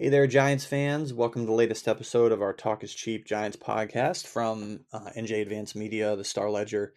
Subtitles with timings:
[0.00, 1.12] Hey there, Giants fans.
[1.12, 5.42] Welcome to the latest episode of our Talk is Cheap Giants podcast from uh, NJ
[5.42, 6.94] Advance Media, the Star Ledger,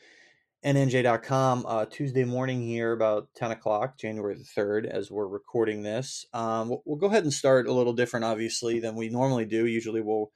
[0.63, 1.66] and NJ.com.
[1.68, 6.26] Uh, Tuesday morning here, about 10 o'clock, January the 3rd, as we're recording this.
[6.31, 9.65] Um, we'll, we'll, go ahead and start a little different, obviously, than we normally do.
[9.65, 10.31] Usually we'll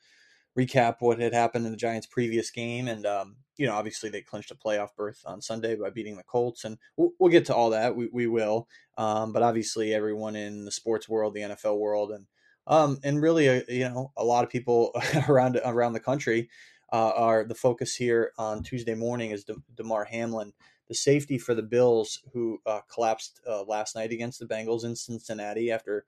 [0.59, 2.89] recap what had happened in the Giants' previous game.
[2.89, 6.23] And, um, you know, obviously they clinched a playoff berth on Sunday by beating the
[6.23, 6.65] Colts.
[6.65, 7.95] And we'll, we'll get to all that.
[7.95, 8.67] We, we will.
[8.97, 12.25] Um, but obviously, everyone in the sports world, the NFL world, and
[12.67, 14.91] um, and really, uh, you know, a lot of people
[15.29, 16.49] around around the country
[16.91, 20.53] uh, are the focus here on Tuesday morning is De- Damar Hamlin,
[20.87, 24.95] the safety for the Bills, who uh, collapsed uh, last night against the Bengals in
[24.95, 26.05] Cincinnati after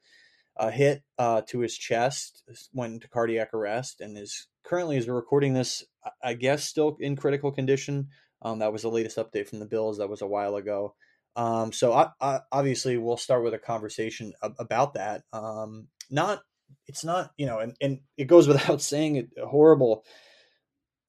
[0.57, 2.43] a hit uh, to his chest,
[2.73, 5.85] went into cardiac arrest, and is currently, as we're recording this,
[6.21, 8.09] I guess, still in critical condition.
[8.41, 9.97] Um, that was the latest update from the Bills.
[9.97, 10.95] That was a while ago.
[11.35, 15.23] Um, so I, I, obviously, we'll start with a conversation about that.
[15.31, 16.41] Um, not
[16.87, 20.03] it's not you know and, and it goes without saying a horrible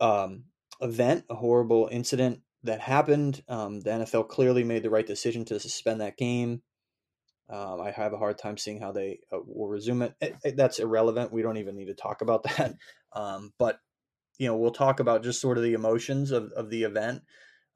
[0.00, 0.44] um,
[0.80, 3.42] event a horrible incident that happened.
[3.48, 6.62] Um, the nfl clearly made the right decision to suspend that game.
[7.48, 10.14] Um, i have a hard time seeing how they uh, will resume it.
[10.20, 10.56] It, it.
[10.56, 11.32] that's irrelevant.
[11.32, 12.74] We don't even need to talk about that.
[13.12, 13.78] Um, but
[14.38, 17.22] you know we'll talk about just sort of the emotions of, of the event.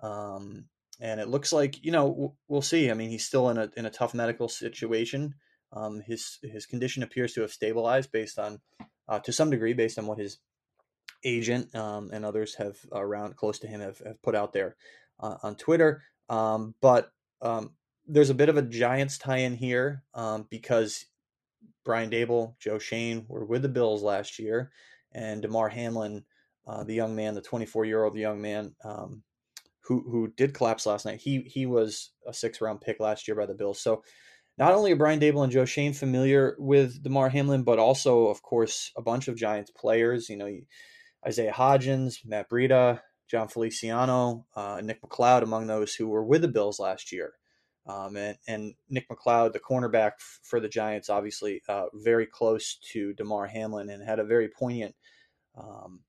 [0.00, 0.66] Um,
[1.00, 2.90] and it looks like you know we'll see.
[2.90, 5.34] I mean he's still in a in a tough medical situation
[5.74, 8.60] um, his his condition appears to have stabilized based on,
[9.08, 10.38] uh, to some degree, based on what his
[11.24, 14.76] agent um, and others have around close to him have, have put out there
[15.20, 16.02] uh, on Twitter.
[16.28, 17.10] Um, but
[17.42, 17.72] um,
[18.06, 21.06] there's a bit of a Giants tie-in here um, because
[21.84, 24.70] Brian Daboll, Joe Schoen were with the Bills last year,
[25.12, 26.24] and Damar Hamlin,
[26.66, 29.22] uh, the young man, the 24 year old young man um,
[29.82, 33.36] who who did collapse last night, he he was a six round pick last year
[33.36, 33.80] by the Bills.
[33.80, 34.02] So
[34.56, 38.42] not only are Brian Daboll and Joe Schoen familiar with Damar Hamlin, but also, of
[38.42, 40.28] course, a bunch of Giants players.
[40.28, 40.58] You know,
[41.26, 46.48] Isaiah Hodgins, Matt Breida, Jon Feliciano, uh, Nick McCloud, among those who were with the
[46.48, 47.32] Bills last year.
[47.86, 52.78] Um, and, and, Nick McCloud, the cornerback f- for the Giants, obviously uh, very close
[52.92, 54.94] to Damar Hamlin and had a very poignant
[55.54, 56.00] um,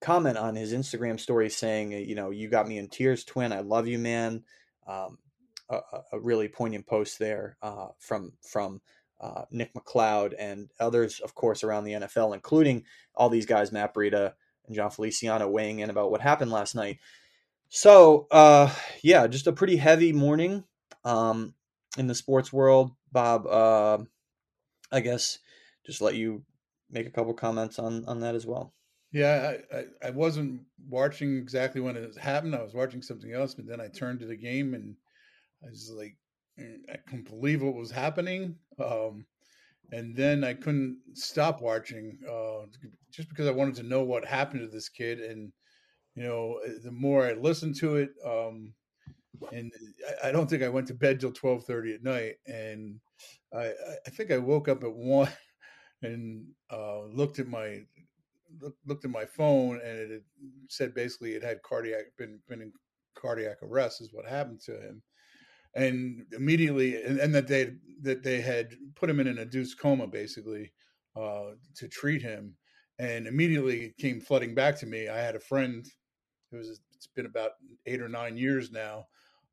[0.00, 3.52] comment on his Instagram story saying, you know, you got me in tears, twin.
[3.52, 4.44] I love you, man.
[4.86, 5.18] Um,
[5.68, 5.80] a,
[6.12, 8.80] a really poignant post there uh, from from
[9.20, 12.84] uh, Nick McCloud and others, of course, around the NFL, including
[13.14, 14.34] all these guys, Matt Breida
[14.66, 16.98] and Jon Feliciano, weighing in about what happened last night.
[17.68, 18.72] So, uh,
[19.02, 20.64] yeah, just a pretty heavy morning
[21.04, 21.54] um,
[21.96, 22.92] in the sports world.
[23.10, 23.98] Bob, uh,
[24.92, 25.38] I guess
[25.84, 26.44] just let you
[26.90, 28.72] make a couple comments on on that as well.
[29.12, 32.54] Yeah, I, I, I wasn't watching exactly when it happened.
[32.54, 34.96] I was watching something else, but then I turned to the game and
[35.64, 36.16] I was like,
[36.58, 38.56] mm, I couldn't believe what was happening.
[38.78, 39.26] Um,
[39.92, 42.66] and then I couldn't stop watching uh,
[43.10, 45.20] just because I wanted to know what happened to this kid.
[45.20, 45.52] And,
[46.14, 48.74] you know, eh, the more I listened to it, um,
[49.52, 49.70] and
[50.24, 52.34] I, I don't think I went to bed till 1230 at night.
[52.46, 53.00] And
[53.54, 53.72] I,
[54.06, 55.30] I think I woke up at one
[56.02, 57.82] and uh, looked at my
[58.86, 60.22] looked at my phone and it
[60.68, 62.72] said basically it had cardiac been been in
[63.14, 65.02] cardiac arrest is what happened to him
[65.76, 70.08] and immediately and, and, that they that they had put him in an induced coma
[70.08, 70.72] basically
[71.14, 72.56] uh, to treat him.
[72.98, 75.08] And immediately came flooding back to me.
[75.08, 75.86] I had a friend
[76.50, 77.52] who was it's been about
[77.86, 79.06] eight or nine years now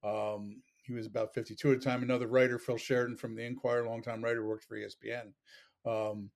[0.04, 3.86] um, he was about 52 at the time another writer phil sheridan from the inquirer
[3.86, 5.34] longtime writer worked for espn
[5.86, 6.30] um,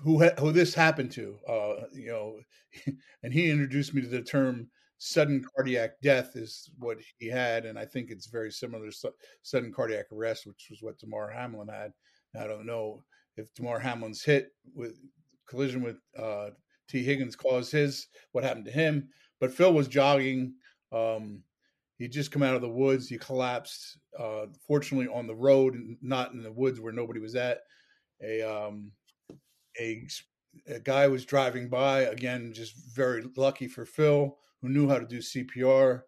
[0.00, 2.38] who ha- who this happened to uh, you know
[3.22, 4.68] and he introduced me to the term
[5.04, 9.72] sudden cardiac death is what he had, and I think it's very similar to sudden
[9.72, 11.92] cardiac arrest, which was what Damar Hamlin had.
[12.40, 13.02] I don't know
[13.36, 15.00] if Damar Hamlin's hit with
[15.48, 16.50] collision with uh,
[16.88, 19.08] Tee Higgins caused his what happened to him,
[19.40, 20.54] but Phil was jogging.
[20.92, 21.42] Um,
[21.98, 23.08] he just come out of the woods.
[23.08, 23.98] He collapsed.
[24.16, 27.58] Uh, fortunately, on the road, not in the woods where nobody was at.
[28.22, 28.92] A um,
[29.80, 30.06] a
[30.68, 32.02] a guy was driving by.
[32.02, 36.02] Again, just very lucky for Phil who knew how to do CPR,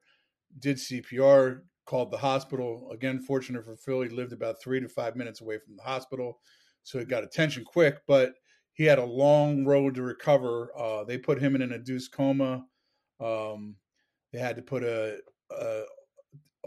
[0.60, 2.88] did CPR, called the hospital.
[2.92, 6.38] Again, fortunate for Philly, lived about three to five minutes away from the hospital.
[6.84, 8.34] So he got attention quick, but
[8.72, 10.70] he had a long road to recover.
[10.78, 12.64] Uh, they put him in an induced coma.
[13.20, 13.76] Um,
[14.32, 15.18] they had to put a,
[15.50, 15.82] a,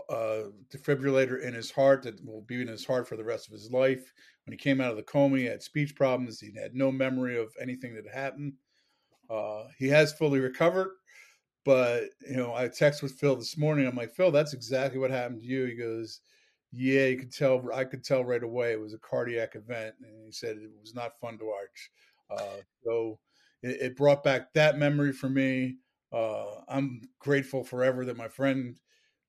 [0.09, 0.43] a,
[0.73, 3.71] defibrillator in his heart that will be in his heart for the rest of his
[3.71, 4.13] life.
[4.45, 6.39] When he came out of the coma, he had speech problems.
[6.39, 8.53] He had no memory of anything that happened.
[9.29, 10.91] Uh, he has fully recovered.
[11.67, 13.85] But you know, I text with Phil this morning.
[13.85, 15.65] I'm like, Phil, that's exactly what happened to you.
[15.65, 16.21] He goes,
[16.71, 17.61] yeah, you could tell.
[17.73, 20.95] I could tell right away it was a cardiac event, and he said it was
[20.95, 21.91] not fun to watch.
[22.31, 23.19] Uh, so
[23.63, 25.75] it, it, brought back that memory for me.
[26.13, 28.77] Uh, I'm grateful forever that my friend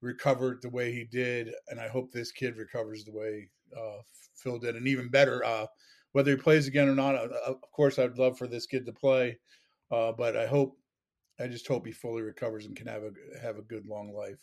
[0.00, 3.98] recovered the way he did, and I hope this kid recovers the way uh,
[4.36, 5.44] Phil did, and even better.
[5.44, 5.66] Uh,
[6.12, 8.92] whether he plays again or not, uh, of course, I'd love for this kid to
[8.92, 9.38] play,
[9.90, 10.76] uh, but I hope,
[11.40, 14.40] I just hope he fully recovers and can have a have a good long life.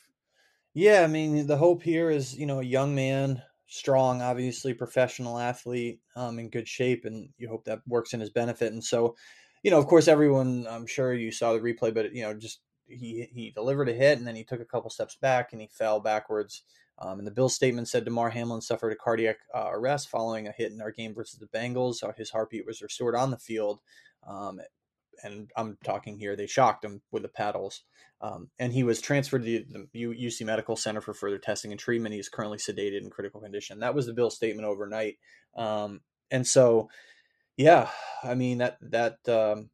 [0.73, 5.37] Yeah, I mean, the hope here is you know a young man, strong, obviously professional
[5.37, 8.73] athlete, um, in good shape, and you hope that works in his benefit.
[8.73, 9.15] And so,
[9.63, 12.61] you know, of course, everyone, I'm sure you saw the replay, but you know, just
[12.87, 15.67] he he delivered a hit and then he took a couple steps back and he
[15.67, 16.63] fell backwards.
[16.97, 20.51] Um, and the Bill statement said Damar Hamlin suffered a cardiac uh, arrest following a
[20.51, 21.95] hit in our game versus the Bengals.
[21.95, 23.79] So his heartbeat was restored on the field.
[24.25, 24.61] Um,
[25.23, 27.83] and I'm talking here, they shocked him with the paddles.
[28.21, 32.13] Um, and he was transferred to the UC Medical Center for further testing and treatment.
[32.13, 33.79] He is currently sedated in critical condition.
[33.79, 35.17] That was the Bill statement overnight.
[35.55, 36.01] Um,
[36.31, 36.89] and so,
[37.57, 37.89] yeah,
[38.23, 39.69] I mean that that um,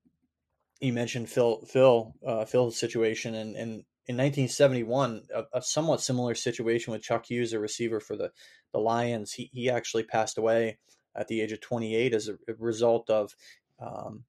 [0.80, 3.70] you mentioned Phil Phil uh, Phil's situation, and, and
[4.08, 8.32] in 1971, a, a, somewhat similar situation with Chuck Hughes, a receiver for the
[8.74, 9.34] the Lions.
[9.34, 10.80] He he actually passed away
[11.16, 13.36] at the age of 28 as a result of
[13.80, 14.24] um,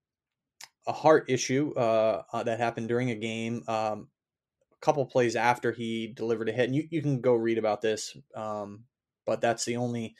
[0.86, 3.62] a heart issue uh, uh, that happened during a game.
[3.68, 4.08] Um,
[4.72, 7.80] a couple plays after he delivered a hit, and you, you can go read about
[7.80, 8.16] this.
[8.34, 8.84] Um,
[9.24, 10.16] but that's the only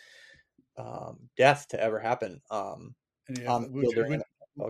[0.79, 2.95] um, death to ever happen um,
[3.29, 4.23] yeah, on the field during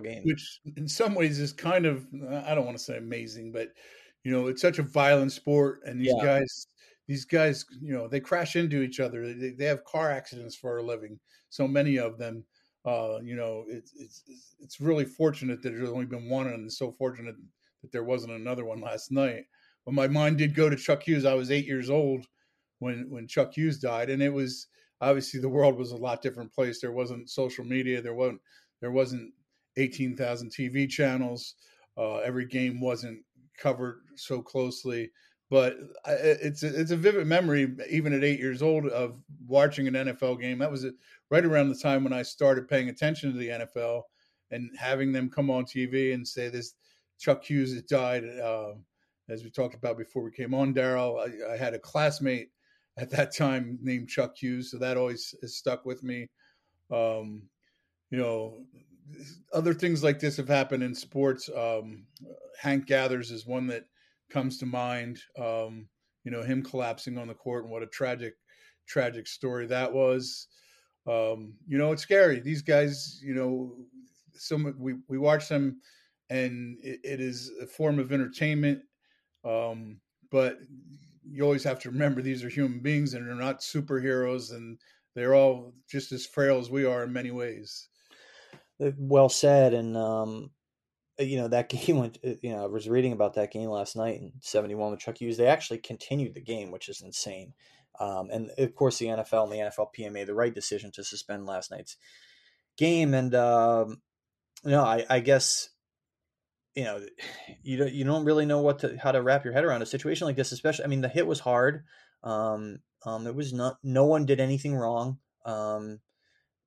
[0.03, 0.23] game.
[0.25, 2.07] Which in some ways is kind of
[2.45, 3.69] I don't want to say amazing, but
[4.25, 6.25] you know, it's such a violent sport and these yeah.
[6.25, 6.67] guys
[7.09, 9.35] these guys, you know, they crash into each other.
[9.35, 11.19] They, they have car accidents for a living.
[11.51, 12.45] So many of them.
[12.85, 14.25] Uh, you know, it's it's
[14.61, 17.37] it's really fortunate that there's only been one, and so fortunate
[17.83, 19.45] that there wasn't another one last night.
[19.85, 21.25] But my mind did go to Chuck Hughes.
[21.25, 22.27] I was eight years old
[22.81, 24.67] when when Chuck Hughes died, and it was
[25.01, 26.81] obviously the world was a lot different place.
[26.81, 28.03] There wasn't social media.
[28.03, 28.41] There wasn't
[28.81, 29.33] there wasn't
[29.77, 31.55] 18,000 TV channels.
[31.97, 33.21] Uh, every game wasn't
[33.59, 35.11] covered so closely,
[35.53, 35.77] but
[36.07, 40.41] it's a, it's a vivid memory, even at eight years old, of watching an NFL
[40.41, 40.57] game.
[40.57, 40.87] That was
[41.29, 44.01] right around the time when I started paying attention to the NFL
[44.51, 46.73] and having them come on TV and say this
[47.19, 48.25] Chuck Hughes has died.
[48.25, 48.77] Uh,
[49.29, 52.49] as we talked about before we came on, Daryl, I, I, had a classmate
[52.97, 56.31] at that time named Chuck Hughes, so that always has stuck with me.
[56.91, 57.43] Um,
[58.11, 58.65] you know,
[59.53, 61.51] other things like this have happened in sports.
[61.55, 62.07] Um,
[62.59, 63.85] Hank Gathers is one that
[64.33, 65.21] comes to mind.
[65.39, 65.89] Um,
[66.25, 68.35] you know, him collapsing on the court and what a tragic,
[68.87, 70.47] tragic story that was.
[71.07, 72.41] Um, you know, it's scary.
[72.41, 73.75] These guys, you know,
[74.35, 75.81] some we we watch them,
[76.31, 78.81] and it, it is a form of entertainment.
[79.45, 80.01] Um,
[80.31, 80.59] but
[81.29, 84.79] you always have to remember these are human beings and they're not superheroes, and
[85.15, 87.89] they're all just as frail as we are in many ways.
[88.79, 89.75] Well said.
[89.75, 90.51] And um,
[91.23, 92.19] you know that game went.
[92.25, 95.21] Uh, you know, I was reading about that game last night in '71 with Chuck
[95.21, 95.37] Hughes.
[95.37, 97.55] They actually continued the game, which is insane.
[98.01, 101.47] Um, and of course, the NFL and the NFLPA made the right decision to suspend
[101.47, 101.97] last night's
[102.77, 103.15] game.
[103.15, 104.01] And um,
[104.65, 105.69] you know, I, I guess
[106.75, 107.01] you know
[107.63, 109.87] you don't you don't really know what to how to wrap your head around a
[109.87, 110.53] situation like this.
[110.53, 111.85] Especially, I mean, the hit was hard.
[112.23, 113.79] Um, um, it was not.
[113.83, 115.19] No one did anything wrong.
[115.45, 116.01] Um,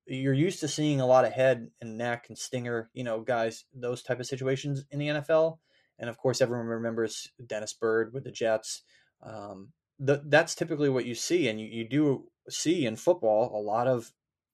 [0.06, 3.64] you're used to seeing a lot of head and neck and stinger, you know, guys,
[3.74, 5.58] those type of situations in the NFL.
[5.98, 8.82] And of course, everyone remembers Dennis Byrd with the Jets.
[9.22, 13.60] Um, the, that's typically what you see, and you, you do see in football a
[13.60, 14.12] lot of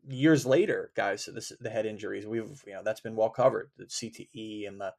[0.09, 1.29] years later, guys.
[1.33, 4.95] This, the head injuries we've you know that's been well covered, the CTE and the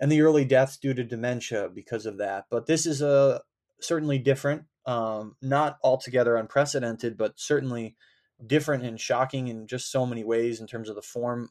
[0.00, 2.46] and the early deaths due to dementia because of that.
[2.50, 3.42] But this is a
[3.80, 7.96] certainly different, um, not altogether unprecedented, but certainly
[8.44, 11.50] different and shocking in just so many ways in terms of the form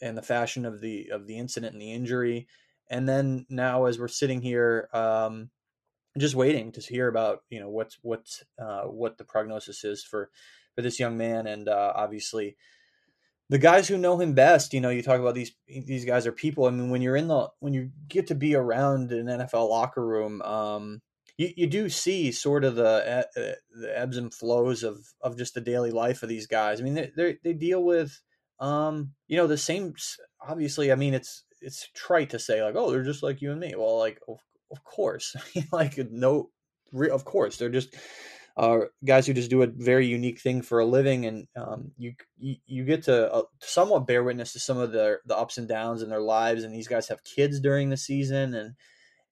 [0.00, 2.46] and the fashion of the of the incident and the injury.
[2.90, 5.50] And then now, as we're sitting here, um,
[6.18, 10.30] just waiting to hear about you know what's what's uh, what the prognosis is for
[10.74, 12.56] for this young man, and uh, obviously
[13.52, 14.72] the guys who know him best.
[14.72, 16.64] You know, you talk about these these guys are people.
[16.64, 20.04] I mean, when you're in the when you get to be around an NFL locker
[20.04, 21.02] room, um,
[21.38, 25.54] you, you do see sort of the uh, the ebbs and flows of of just
[25.54, 26.80] the daily life of these guys.
[26.80, 28.20] I mean, they they, they deal with
[28.60, 29.94] um you know the same.
[30.40, 33.60] Obviously, I mean it's it's trite to say like oh they're just like you and
[33.60, 33.74] me.
[33.76, 34.38] Well, like of,
[34.70, 35.34] of course,
[35.72, 36.50] like no,
[37.10, 37.94] of course they're just
[38.56, 42.12] uh, guys who just do a very unique thing for a living, and um, you,
[42.38, 45.68] you, you get to uh, somewhat bear witness to some of the the ups and
[45.68, 46.64] downs in their lives.
[46.64, 48.74] And these guys have kids during the season, and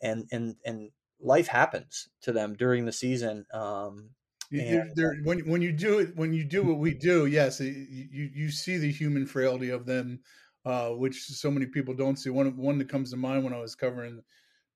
[0.01, 3.47] and and and life happens to them during the season.
[3.53, 4.11] Um,
[4.53, 8.51] And, when when you do it, when you do what we do, yes, you you
[8.51, 10.21] see the human frailty of them,
[10.65, 12.31] uh, which so many people don't see.
[12.31, 14.23] One one that comes to mind when I was covering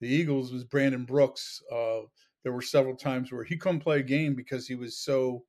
[0.00, 1.62] the Eagles was Brandon Brooks.
[1.72, 2.02] Uh,
[2.44, 5.44] there were several times where he couldn't play a game because he was so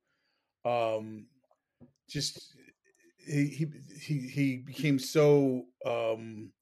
[0.64, 1.26] um,
[2.08, 2.56] just
[3.26, 3.66] he he
[4.00, 6.52] he, he became so um,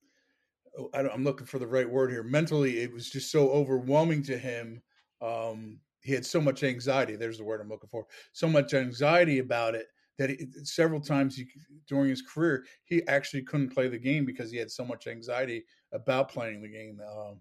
[0.78, 2.22] oh, I am looking for the right word here.
[2.22, 4.82] Mentally, it was just so overwhelming to him.
[5.20, 7.16] Um, he had so much anxiety.
[7.16, 8.06] There's the word I'm looking for.
[8.32, 9.86] So much anxiety about it
[10.18, 11.46] that he, several times he,
[11.88, 15.64] during his career he actually couldn't play the game because he had so much anxiety
[15.92, 17.00] about playing the game.
[17.16, 17.40] Um,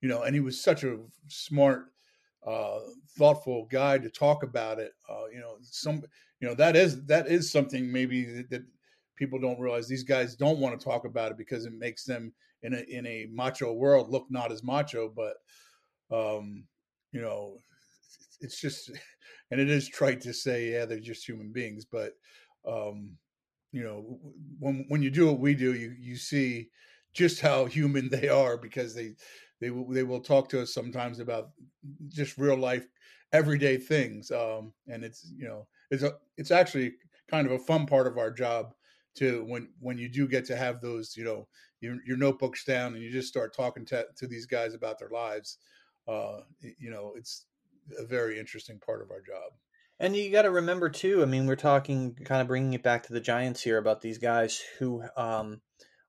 [0.00, 0.98] you know, and he was such a
[1.28, 1.86] smart,
[2.46, 2.80] uh,
[3.16, 4.92] thoughtful guy to talk about it.
[5.08, 6.02] Uh, you know, some
[6.40, 8.62] you know that is that is something maybe that, that
[9.16, 9.86] people don't realize.
[9.86, 12.32] These guys don't want to talk about it because it makes them
[12.62, 15.08] in a in a macho world look not as macho.
[15.08, 15.36] But
[16.10, 16.66] um,
[17.12, 17.58] you know,
[18.40, 18.90] it's just
[19.50, 22.14] and it is trite to say yeah they're just human beings but
[22.66, 23.16] um
[23.72, 24.18] you know
[24.58, 26.68] when when you do what we do you you see
[27.14, 29.14] just how human they are because they
[29.60, 31.50] they they will talk to us sometimes about
[32.08, 32.86] just real life
[33.32, 36.92] everyday things um and it's you know it's a it's actually
[37.28, 38.74] kind of a fun part of our job
[39.16, 41.46] to when when you do get to have those you know
[41.80, 45.10] your, your notebooks down and you just start talking to, to these guys about their
[45.10, 45.58] lives
[46.08, 46.38] uh
[46.78, 47.46] you know it's
[47.98, 49.52] a very interesting part of our job.
[49.98, 51.22] And you got to remember too.
[51.22, 54.18] I mean, we're talking kind of bringing it back to the Giants here about these
[54.18, 55.60] guys who um,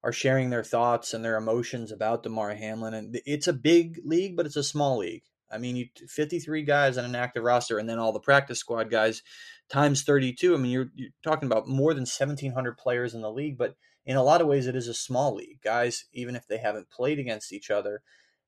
[0.03, 4.35] are sharing their thoughts and their emotions about Damar Hamlin, and it's a big league,
[4.35, 5.23] but it's a small league.
[5.51, 8.89] I mean, you 53 guys on an active roster, and then all the practice squad
[8.89, 9.21] guys
[9.69, 10.53] times 32.
[10.53, 14.17] I mean, you're, you're talking about more than 1,700 players in the league, but in
[14.17, 15.59] a lot of ways, it is a small league.
[15.63, 18.01] Guys, even if they haven't played against each other,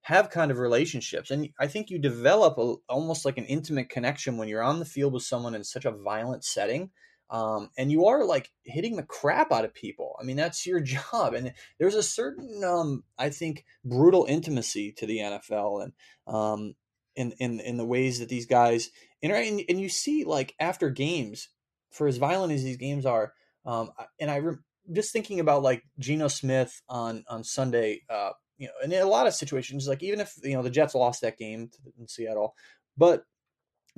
[0.06, 4.38] have kind of relationships and i think you develop a, almost like an intimate connection
[4.38, 6.92] when you're on the field with someone in such a violent setting
[7.32, 10.80] um, and you are like hitting the crap out of people i mean that's your
[11.12, 15.94] job and there's a certain um, i think brutal intimacy to the nfl and
[16.28, 16.76] um,
[17.16, 18.90] in, in in the ways that these guys
[19.22, 21.50] interact and, and you see like after games
[21.92, 23.34] for as violent as these games are
[23.66, 24.58] um, and i re-
[24.92, 29.08] just thinking about like Geno Smith on on Sunday uh, you know, and in a
[29.08, 31.70] lot of situations, like even if you know the Jets lost that game
[32.00, 32.56] in Seattle,
[32.98, 33.24] but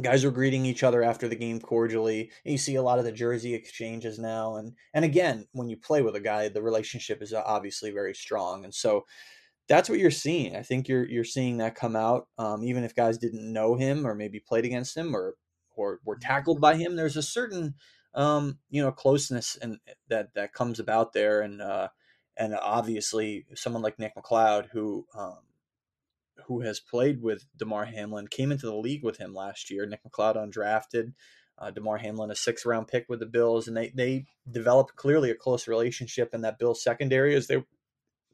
[0.01, 2.31] guys were greeting each other after the game cordially.
[2.45, 5.77] And you see a lot of the jersey exchanges now, and and again, when you
[5.77, 9.05] play with a guy, the relationship is obviously very strong, and so
[9.67, 10.55] that's what you're seeing.
[10.55, 14.07] I think you're you're seeing that come out, um, even if guys didn't know him
[14.07, 15.35] or maybe played against him or
[15.75, 16.21] or were mm-hmm.
[16.21, 16.95] tackled by him.
[16.95, 17.75] There's a certain
[18.13, 21.89] um, you know closeness and that that comes about there, and uh,
[22.37, 25.39] and obviously someone like Nick McCloud, who um,
[26.45, 29.85] who has played with Damar Hamlin, came into the league with him last year.
[29.85, 31.13] Nick McCloud undrafted,
[31.57, 35.29] uh, Damar Hamlin a sixth round pick with the Bills, and they they developed clearly
[35.29, 37.63] a close relationship in that Bills secondary as they,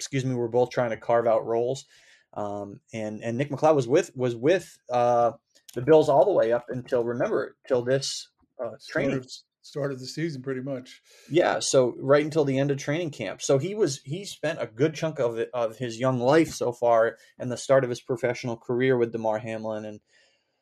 [0.04, 1.86] excuse me, were both trying to carve out roles.
[2.34, 5.32] Um, and and Nick McCloud was with was with uh,
[5.74, 8.30] the Bills all the way up until remember till this
[8.64, 9.24] uh, training.
[9.62, 11.02] start of the season pretty much.
[11.30, 13.42] Yeah so right until the end of training camp.
[13.42, 16.72] So he was he spent a good chunk of it, of his young life so
[16.72, 20.00] far and the start of his professional career with damar hamlin and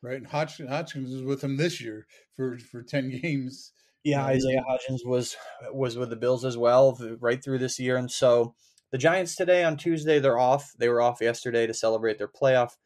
[0.02, 2.06] right and hodgins, hodgins was with him this year
[2.36, 3.72] for for 10 games.
[4.04, 5.36] Yeah isaiah hodgins was
[5.72, 8.54] was with the bills as well right through this year and so
[8.92, 12.76] the giants today on tuesday they're off they were off yesterday to celebrate their playoff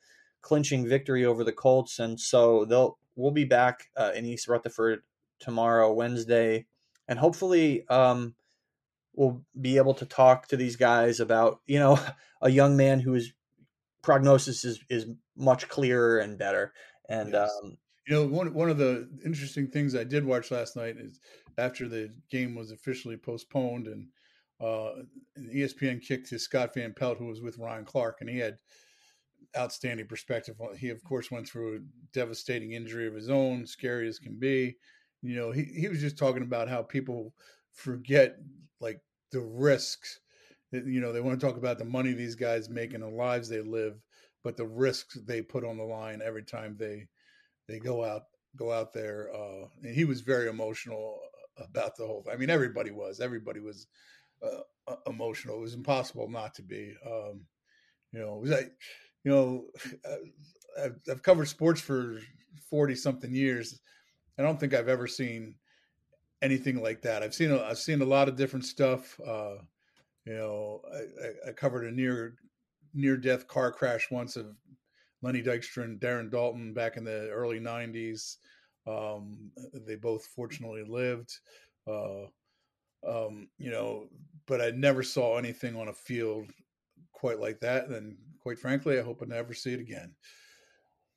[0.40, 5.02] clinching victory over the colts and so they'll we'll be back uh, in east rutherford
[5.38, 6.66] tomorrow, Wednesday,
[7.08, 8.34] and hopefully um,
[9.14, 11.98] we'll be able to talk to these guys about you know
[12.42, 13.32] a young man whose
[14.02, 16.72] prognosis is is much clearer and better.
[17.08, 17.50] And yes.
[17.62, 21.20] um, you know, one one of the interesting things I did watch last night is
[21.58, 24.08] after the game was officially postponed and
[24.60, 24.90] uh,
[25.38, 28.58] ESPN kicked to Scott Van Pelt, who was with Ryan Clark, and he had
[29.56, 30.56] outstanding perspective.
[30.78, 31.80] He, of course, went through a
[32.12, 34.76] devastating injury of his own, scary as can be.
[35.22, 37.34] You know, he, he was just talking about how people
[37.72, 38.36] forget
[38.80, 39.00] like
[39.32, 40.20] the risks.
[40.72, 43.48] You know, they want to talk about the money these guys make and the lives
[43.48, 44.00] they live,
[44.42, 47.08] but the risks they put on the line every time they
[47.68, 48.22] they go out
[48.56, 49.30] go out there.
[49.34, 51.18] Uh, and he was very emotional
[51.58, 52.22] about the whole.
[52.22, 52.32] Thing.
[52.34, 53.20] I mean, everybody was.
[53.20, 53.86] Everybody was
[54.42, 55.56] uh, emotional.
[55.56, 56.94] It was impossible not to be.
[57.04, 57.42] Um,
[58.12, 58.72] you know, it was like,
[59.24, 59.64] you know,
[60.82, 62.20] I've, I've covered sports for
[62.70, 63.80] forty something years.
[64.38, 65.54] I don't think I've ever seen
[66.42, 67.22] anything like that.
[67.22, 69.18] I've seen a, I've seen a lot of different stuff.
[69.20, 69.56] Uh,
[70.26, 72.34] you know, I, I, covered a near
[72.92, 74.46] near death car crash once of
[75.22, 78.36] Lenny Dykstra and Darren Daulton back in the early '90s.
[78.86, 79.50] Um,
[79.86, 81.32] they both fortunately lived.
[81.86, 82.26] Uh,
[83.06, 84.08] um, you know,
[84.46, 86.46] but I never saw anything on a field
[87.12, 87.88] quite like that.
[87.88, 90.14] And quite frankly, I hope I never see it again.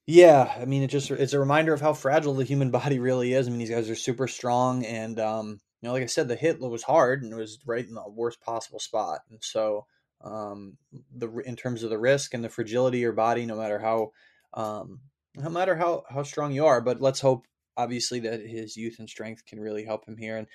[0.07, 3.33] Yeah, I mean, it just it's a reminder of how fragile the human body really
[3.33, 3.47] is.
[3.47, 6.35] I mean, these guys are super strong, and um, you know, like I said, the
[6.35, 9.19] hit was hard and it was right in the worst possible spot.
[9.29, 9.85] And so,
[10.21, 10.77] um,
[11.15, 14.11] the in terms of the risk and the fragility of your body, no matter how,
[14.53, 14.99] um,
[15.35, 17.45] no matter how how strong you are, but let's hope
[17.77, 20.37] obviously that his youth and strength can really help him here.
[20.37, 20.47] And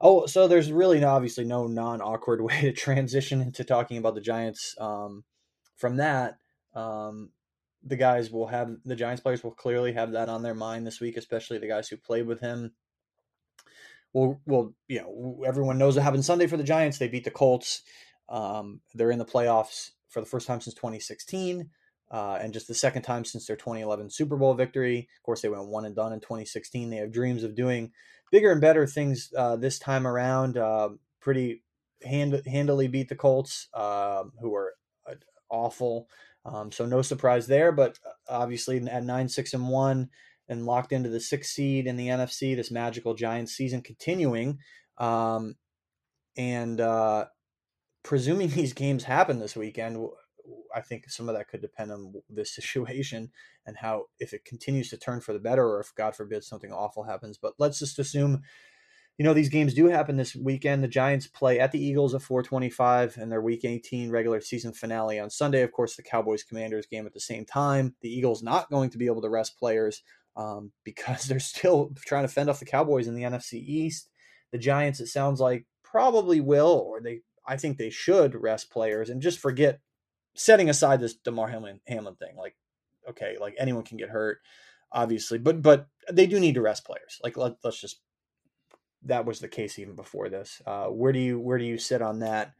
[0.00, 4.20] oh, so there's really obviously no non awkward way to transition into talking about the
[4.20, 4.74] Giants.
[4.78, 5.24] Um,
[5.76, 6.38] from that,
[6.74, 7.30] um,
[7.84, 11.00] the guys will have the Giants players will clearly have that on their mind this
[11.00, 12.72] week, especially the guys who played with him.
[14.12, 16.98] Well, well, you know, everyone knows what happened Sunday for the Giants.
[16.98, 17.82] They beat the Colts.
[18.28, 21.68] Um, they're in the playoffs for the first time since 2016,
[22.10, 25.08] uh, and just the second time since their 2011 Super Bowl victory.
[25.16, 26.90] Of course, they went one and done in 2016.
[26.90, 27.92] They have dreams of doing
[28.30, 30.56] bigger and better things uh, this time around.
[30.56, 31.62] Uh, pretty
[32.04, 34.74] hand, handily beat the Colts, um, who are
[35.08, 35.14] uh,
[35.50, 36.08] awful.
[36.44, 40.08] Um, so no surprise there, but uh, obviously at nine six and one
[40.48, 42.56] and locked into the sixth seed in the NFC.
[42.56, 44.58] This magical Giants season continuing,
[44.96, 45.56] um,
[46.36, 47.26] and uh,
[48.02, 50.06] presuming these games happen this weekend,
[50.74, 53.30] I think some of that could depend on this situation
[53.66, 56.72] and how if it continues to turn for the better, or if God forbid something
[56.72, 57.38] awful happens.
[57.38, 58.42] But let's just assume
[59.18, 60.82] you know these games do happen this weekend.
[60.82, 65.18] The Giants play at the Eagles at 4:25 and their Week 18 regular season finale
[65.18, 65.62] on Sunday.
[65.62, 67.96] Of course, the Cowboys Commanders game at the same time.
[68.00, 70.02] The Eagles not going to be able to rest players
[70.36, 74.08] um, because they're still trying to fend off the Cowboys in the NFC East.
[74.52, 79.10] The Giants, it sounds like, probably will, or they, I think they should rest players
[79.10, 79.80] and just forget
[80.38, 82.36] setting aside this Damar Hamlin, Hamlin thing.
[82.36, 82.56] Like,
[83.10, 84.38] okay, like anyone can get hurt,
[84.92, 87.20] obviously, but but they do need to rest players.
[87.22, 88.00] Like, let, let's just
[89.04, 90.62] that was the case even before this.
[90.64, 92.52] Uh, where do you where do you sit on that?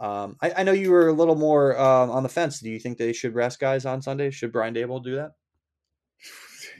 [0.00, 2.58] Um, I, I, know you were a little more um, on the fence.
[2.58, 4.30] Do you think they should rest guys on Sunday?
[4.30, 5.32] Should Brian Daboll do that?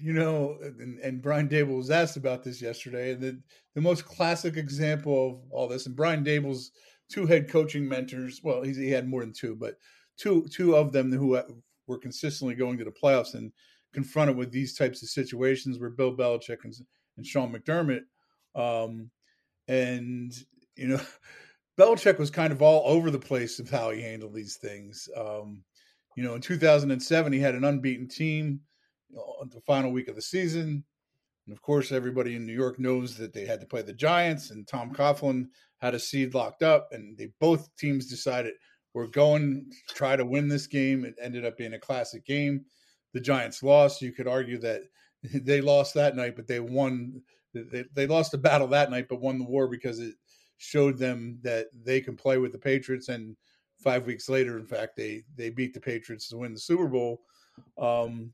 [0.00, 3.40] You know, and, and Brian Daboll was asked about this yesterday, and the
[3.76, 5.86] the most classic example of all this.
[5.86, 6.72] And Brian Daboll's
[7.08, 8.40] two head coaching mentors.
[8.42, 9.76] Well, he had more than two, but
[10.22, 11.42] two two of them who uh,
[11.86, 13.52] were consistently going to the playoffs and
[13.92, 16.74] confronted with these types of situations were Bill Belichick and,
[17.16, 18.02] and Sean McDermott
[18.54, 19.10] um,
[19.68, 20.32] and
[20.76, 21.00] you know,
[21.78, 25.08] Belichick was kind of all over the place of how he handled these things.
[25.16, 25.62] Um,
[26.16, 28.60] you know, in 2007, he had an unbeaten team
[29.08, 30.84] you know, the final week of the season.
[31.46, 34.50] And of course, everybody in New York knows that they had to play the Giants,
[34.50, 35.46] and Tom Coughlin
[35.78, 38.54] had a seed locked up, and they both teams decided
[38.94, 41.04] we're going to try to win this game.
[41.04, 42.64] It ended up being a classic game.
[43.14, 44.02] The Giants lost.
[44.02, 44.82] You could argue that
[45.22, 47.22] they lost that night, but they won
[47.54, 50.14] they, they lost the battle that night, but won the war because it
[50.56, 53.08] showed them that they can play with the Patriots.
[53.08, 53.36] And
[53.78, 57.20] five weeks later, in fact, they they beat the Patriots to win the Super Bowl.
[57.78, 58.32] Um,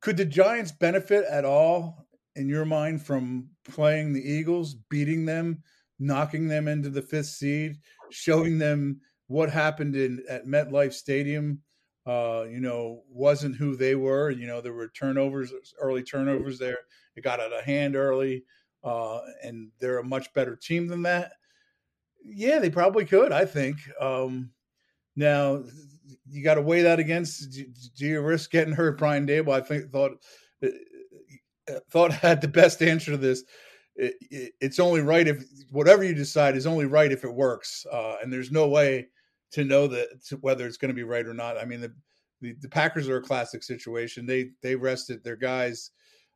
[0.00, 2.06] could the Giants benefit at all,
[2.36, 5.62] in your mind, from playing the Eagles, beating them,
[5.98, 7.78] knocking them into the fifth seed,
[8.10, 11.62] showing them what happened in at MetLife Stadium?
[12.06, 14.30] Uh, you know, wasn't who they were.
[14.30, 16.78] You know, there were turnovers, early turnovers there.
[17.14, 18.44] It got out of hand early,
[18.82, 21.32] uh, and they're a much better team than that.
[22.24, 23.30] Yeah, they probably could.
[23.30, 23.76] I think.
[24.00, 24.50] Um,
[25.16, 25.64] now
[26.30, 27.52] you got to weigh that against.
[27.52, 29.52] Do, do, you risk getting hurt, Brian Daboll?
[29.52, 30.12] I think thought
[30.64, 30.68] uh,
[31.68, 33.44] uh, thought had the best answer to this.
[33.96, 37.84] It, it, it's only right if whatever you decide is only right if it works,
[37.92, 39.08] uh, and there's no way
[39.52, 41.58] to know that to whether it's going to be right or not.
[41.58, 41.92] I mean, the,
[42.40, 44.26] the, the Packers are a classic situation.
[44.26, 45.90] They they rested their guys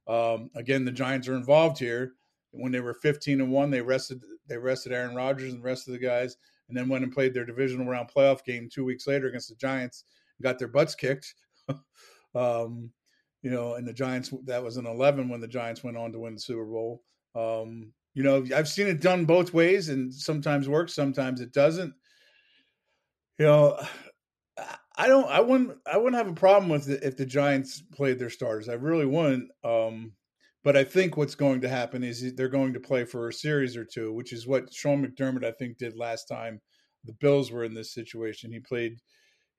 [0.07, 2.15] um, again, the Giants are involved here.
[2.51, 5.89] When they were 15 and one, they rested they rested Aaron Rodgers and the rest
[5.89, 6.37] of the guys,
[6.69, 9.55] and then went and played their divisional round playoff game two weeks later against the
[9.55, 10.05] Giants
[10.43, 11.35] got their butts kicked.
[12.35, 12.91] um,
[13.43, 16.19] you know, and the Giants that was an 11 when the Giants went on to
[16.19, 17.03] win the Super Bowl.
[17.35, 21.95] Um, you know, I've seen it done both ways, and sometimes works, sometimes it doesn't.
[23.43, 23.77] You know,
[24.97, 25.29] I don't.
[25.29, 25.77] I wouldn't.
[25.85, 28.69] I wouldn't have a problem with it if the Giants played their starters.
[28.69, 29.51] I really wouldn't.
[29.65, 30.13] Um,
[30.63, 33.77] but I think what's going to happen is they're going to play for a series
[33.77, 36.61] or two, which is what Sean McDermott I think did last time
[37.03, 38.53] the Bills were in this situation.
[38.53, 39.01] He played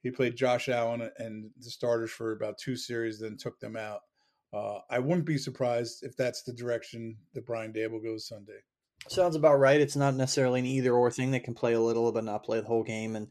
[0.01, 3.99] he played Josh Allen and the starters for about two series, then took them out.
[4.53, 8.61] Uh, I wouldn't be surprised if that's the direction that Brian Daboll goes Sunday.
[9.09, 9.81] Sounds about right.
[9.81, 11.31] It's not necessarily an either or thing.
[11.31, 13.27] They can play a little but not play the whole game, and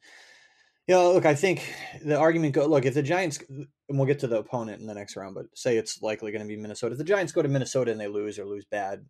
[0.88, 1.72] You know, look, I think
[2.04, 4.94] the argument go look if the Giants and we'll get to the opponent in the
[4.94, 6.92] next round, but say it's likely going to be Minnesota.
[6.92, 9.04] If the Giants go to Minnesota and they lose or lose bad,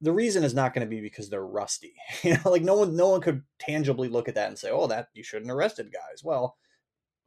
[0.00, 1.94] the reason is not going to be because they're rusty.
[2.22, 4.86] You know, like no one no one could tangibly look at that and say, "Oh,
[4.86, 6.56] that you shouldn't have arrested guys." Well,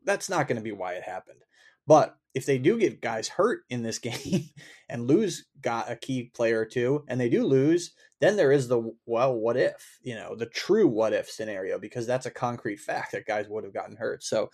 [0.06, 1.42] that's not going to be why it happened.
[1.90, 4.52] But if they do get guys hurt in this game
[4.88, 8.68] and lose got a key player or two, and they do lose, then there is
[8.68, 12.80] the well, what if, you know, the true what if scenario, because that's a concrete
[12.80, 14.24] fact that guys would have gotten hurt.
[14.24, 14.52] So,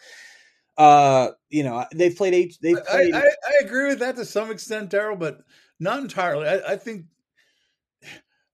[0.78, 2.58] uh, you know, they've played eight.
[2.62, 3.13] They've played.
[3.13, 5.39] I, I, I agree with that to some extent, Daryl, but
[5.78, 6.48] not entirely.
[6.48, 7.06] I, I, think,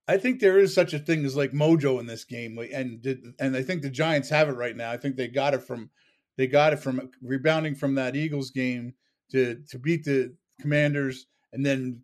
[0.08, 3.56] I think there is such a thing as like mojo in this game, and and
[3.56, 4.92] I think the Giants have it right now.
[4.92, 5.92] I think they got it from,
[6.38, 8.94] they got it from rebounding from that Eagles game
[9.32, 12.02] to to beat the Commanders, and then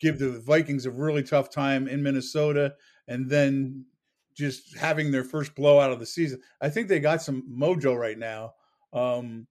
[0.00, 2.74] give the Vikings a really tough time in Minnesota,
[3.08, 3.84] and then
[4.34, 6.40] just having their first blowout of the season.
[6.60, 8.54] I think they got some mojo right now.
[8.92, 9.46] Um,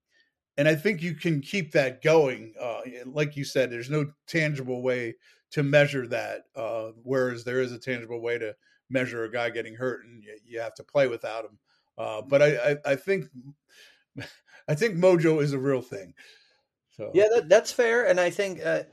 [0.58, 2.54] and I think you can keep that going.
[2.60, 5.16] Uh, like you said, there's no tangible way
[5.52, 8.56] to measure that, uh, whereas there is a tangible way to
[8.90, 11.58] measure a guy getting hurt, and you, you have to play without him.
[11.98, 13.26] Uh, but I, I, I, think,
[14.68, 16.14] I think mojo is a real thing.
[16.92, 18.84] So yeah, that, that's fair, and I think uh,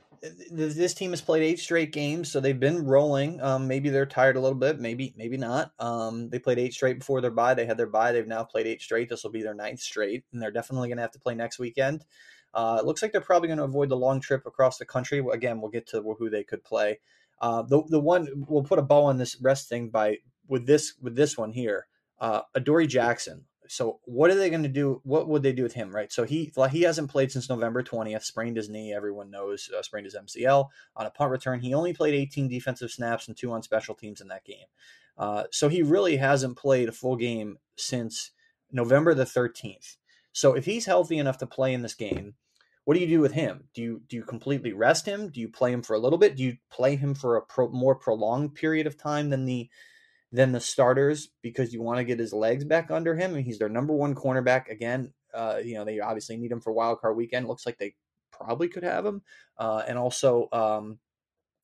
[0.51, 3.41] this team has played eight straight games, so they've been rolling.
[3.41, 5.71] Um, maybe they're tired a little bit, maybe maybe not.
[5.79, 7.53] Um, they played eight straight before their bye.
[7.53, 8.11] They had their bye.
[8.11, 9.09] They've now played eight straight.
[9.09, 11.59] This will be their ninth straight, and they're definitely going to have to play next
[11.59, 12.05] weekend.
[12.53, 15.23] Uh, it looks like they're probably going to avoid the long trip across the country.
[15.31, 16.99] Again, we'll get to who they could play.
[17.39, 20.93] Uh, the the one we'll put a bow on this rest thing by with this
[21.01, 21.87] with this one here.
[22.21, 24.99] Uh, Adoree Jackson so what are they going to do?
[25.05, 26.11] What would they do with him, right?
[26.11, 28.93] So he he hasn't played since November 20th, sprained his knee.
[28.93, 31.61] Everyone knows uh, sprained his MCL on a punt return.
[31.61, 34.65] He only played 18 defensive snaps and two on special teams in that game.
[35.17, 38.31] Uh, so he really hasn't played a full game since
[38.73, 39.95] November the 13th.
[40.33, 42.35] So if he's healthy enough to play in this game,
[42.83, 43.69] what do you do with him?
[43.73, 45.29] Do you do you completely rest him?
[45.29, 46.35] Do you play him for a little bit?
[46.35, 49.69] Do you play him for a pro, more prolonged period of time than the
[50.31, 53.35] than the starters because you want to get his legs back under him.
[53.35, 54.69] And he's their number one cornerback.
[54.69, 57.47] Again, uh, you know, they obviously need him for wild card weekend.
[57.47, 57.95] Looks like they
[58.31, 59.21] probably could have him.
[59.57, 60.99] Uh, and also, um,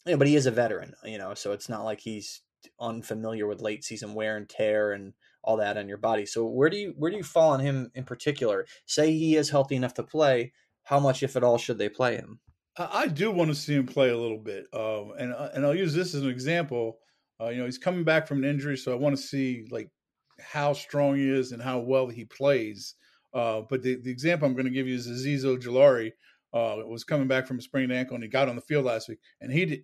[0.05, 2.41] but he is a veteran, you know, so it's not like he's
[2.79, 6.25] unfamiliar with late season wear and tear and all that on your body.
[6.25, 8.65] So where do you where do you fall on him in particular?
[8.85, 10.53] Say he is healthy enough to play.
[10.83, 12.39] How much, if at all, should they play him?
[12.77, 15.75] I do want to see him play a little bit, um, and uh, and I'll
[15.75, 16.99] use this as an example.
[17.39, 19.89] Uh, you know, he's coming back from an injury, so I want to see like
[20.39, 22.95] how strong he is and how well he plays.
[23.33, 26.11] Uh, but the, the example I'm going to give you is Azeez Ojulari.
[26.53, 29.09] Uh, was coming back from a sprained ankle and he got on the field last
[29.09, 29.81] week, and he did,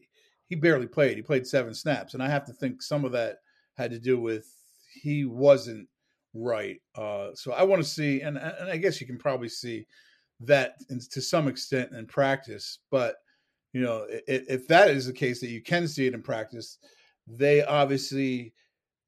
[0.48, 1.18] he barely played.
[1.18, 3.38] He played seven snaps, and I have to think some of that
[3.76, 4.48] had to do with
[4.94, 5.88] he wasn't
[6.34, 6.80] right.
[6.96, 9.86] Uh, so I want to see, and and I guess you can probably see
[10.42, 12.80] that in, to some extent in practice.
[12.92, 13.16] But
[13.74, 16.78] you know, if, if that is the case that you can see it in practice,
[17.28, 18.54] they obviously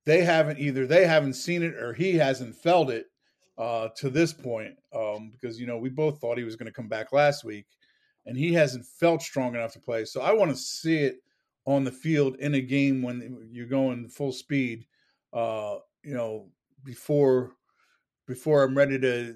[0.05, 3.07] they haven't either they haven't seen it or he hasn't felt it
[3.57, 6.73] uh, to this point um, because you know we both thought he was going to
[6.73, 7.65] come back last week
[8.25, 10.05] and he hasn't felt strong enough to play.
[10.05, 11.17] So i want to see it
[11.65, 14.85] on the field in a game when you're going full speed
[15.33, 16.49] uh, you know
[16.83, 17.53] before
[18.27, 19.35] before i'm ready to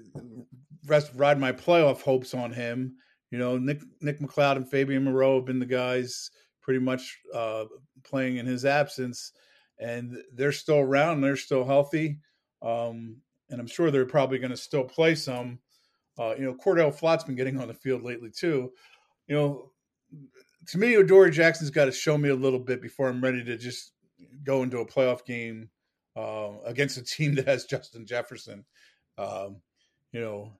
[0.86, 2.94] rest ride my playoff hopes on him.
[3.30, 6.30] You know nick nick mccloud and fabian moreau have been the guys
[6.62, 7.64] pretty much uh,
[8.04, 9.32] playing in his absence,
[9.78, 11.20] and they're still around.
[11.20, 12.18] They're still healthy,
[12.62, 13.16] um,
[13.50, 15.58] and I'm sure they're probably going to still play some.
[16.18, 18.72] Uh, you know, Cordell Flott's been getting on the field lately too.
[19.26, 19.72] You know,
[20.66, 23.56] to me, Adoree Jackson's got to show me a little bit before I'm ready to
[23.56, 23.92] just
[24.44, 25.70] go into a playoff game
[26.16, 28.64] uh, against a team that has Justin Jefferson.
[29.18, 29.56] Um,
[30.12, 30.52] you know,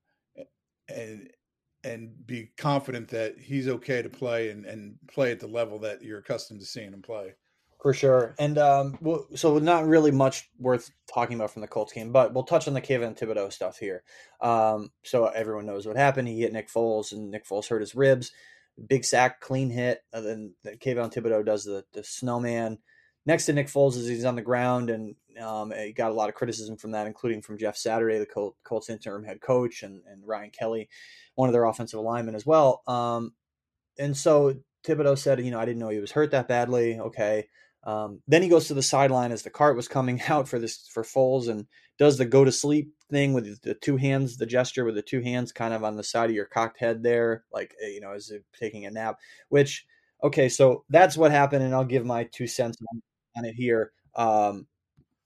[0.89, 1.31] and
[1.85, 6.03] and be confident that he's okay to play and, and play at the level that
[6.03, 7.35] you're accustomed to seeing him play.
[7.83, 8.35] For sure.
[8.39, 8.99] And um,
[9.35, 12.75] so not really much worth talking about from the Colts game, but we'll touch on
[12.75, 14.03] the Kayvon Thibodeaux stuff here.
[14.43, 16.29] Um, so everyone knows what happened.
[16.29, 18.33] He hit Nick Foles, and Nick Foles hurt his ribs.
[18.87, 20.03] Big sack, clean hit.
[20.13, 22.79] And then the Kayvon Thibodeaux does the, the snowman
[23.27, 26.29] next to Nick Foles as he's on the ground, and um, he got a lot
[26.29, 30.03] of criticism from that, including from Jeff Saturday, the Col- Colts interim head coach, and,
[30.11, 30.89] and Ryan Kelly,
[31.35, 32.83] one of their offensive linemen as well.
[32.87, 33.33] Um,
[33.99, 34.55] and so
[34.85, 36.99] Thibodeaux said, you know, I didn't know he was hurt that badly.
[36.99, 37.47] Okay.
[37.85, 40.89] Um, then he goes to the sideline as the cart was coming out for this
[40.91, 41.67] for Foles and
[41.99, 45.21] does the go to sleep thing with the two hands, the gesture with the two
[45.21, 48.13] hands kind of on the side of your cocked head there, like eh, you know,
[48.13, 49.19] as if taking a nap.
[49.49, 49.87] Which
[50.23, 53.03] okay, so that's what happened, and I'll give my two cents on,
[53.37, 53.93] on it here.
[54.15, 54.67] Um,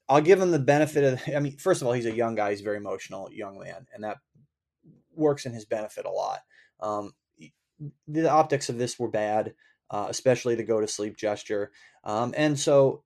[0.09, 1.23] I'll give him the benefit of.
[1.35, 2.51] I mean, first of all, he's a young guy.
[2.51, 4.19] He's a very emotional young man, and that
[5.15, 6.41] works in his benefit a lot.
[6.81, 7.13] Um,
[8.07, 9.55] the optics of this were bad,
[9.91, 11.71] uh, especially the go to sleep gesture,
[12.05, 13.03] um, and so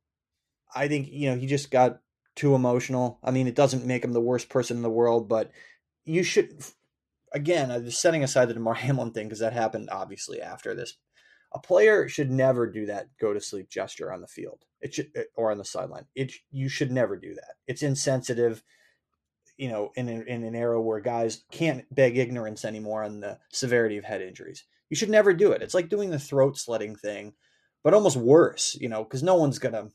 [0.75, 2.01] I think you know he just got
[2.35, 3.19] too emotional.
[3.23, 5.51] I mean, it doesn't make him the worst person in the world, but
[6.05, 6.63] you should.
[7.35, 10.95] Again, I'm just setting aside the Damar Hamlin thing because that happened obviously after this
[11.53, 14.65] a player should never do that go to sleep gesture on the field.
[14.81, 16.07] It should eh, or on the sideline.
[16.15, 17.55] It you should never do that.
[17.67, 18.63] It's insensitive.
[19.57, 23.39] You know, in a, in an era where guys can't beg ignorance anymore on the
[23.51, 25.63] severity of head injuries, you should never do it.
[25.63, 27.33] It's like doing the throat slitting thing,
[27.83, 28.77] but almost worse.
[28.81, 29.89] You know, because no one's gonna,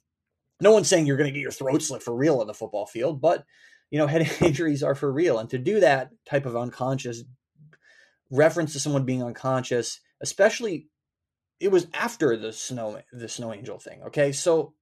[0.59, 3.21] no one's saying you're gonna get your throat slit for real on the football field,
[3.21, 3.45] but
[3.89, 7.23] you know, head injuries are for real, and to do that type of unconscious
[8.31, 10.87] reference to someone being unconscious, especially
[11.59, 14.03] it was after the snow the snow angel thing.
[14.03, 14.73] Okay, so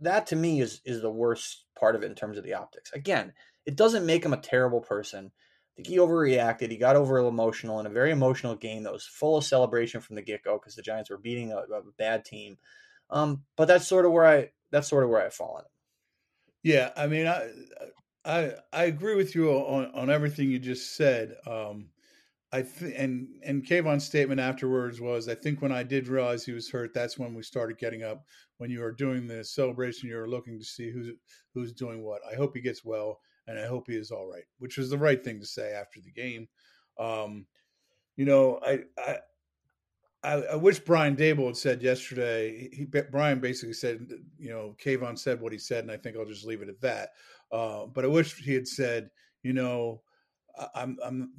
[0.00, 2.92] that to me is is the worst part of it in terms of the optics.
[2.92, 3.32] Again,
[3.66, 5.30] it doesn't make him a terrible person.
[5.34, 6.70] I think he overreacted.
[6.70, 10.16] He got over emotional in a very emotional game that was full of celebration from
[10.16, 12.58] the get go because the Giants were beating a, a, bad team.
[13.08, 15.70] Um, but that's sort of where I that's sort of where I fall on it.
[16.62, 17.48] Yeah, I mean, I
[18.24, 21.36] I I agree with you on on everything you just said.
[21.46, 21.88] Um,
[22.52, 26.52] I think, and and Kayvon's statement afterwards was, I think when I did realize he
[26.52, 28.24] was hurt, that's when we started getting up.
[28.58, 31.08] When you are doing the celebration, you're looking to see who's
[31.54, 32.20] who's doing what.
[32.30, 34.98] I hope he gets well, and I hope he is all right, which was the
[34.98, 36.48] right thing to say after the game.
[36.98, 37.46] Um,
[38.16, 39.18] you know, I, I
[40.24, 42.68] I, I, wish Brian Daboll had said yesterday.
[42.72, 44.06] He Brian basically said,
[44.38, 46.80] you know, Kayvon said what he said, and I think I'll just leave it at
[46.82, 47.10] that.
[47.50, 49.10] Uh, but I wish he had said,
[49.42, 50.02] you know,
[50.74, 51.32] I'm I'm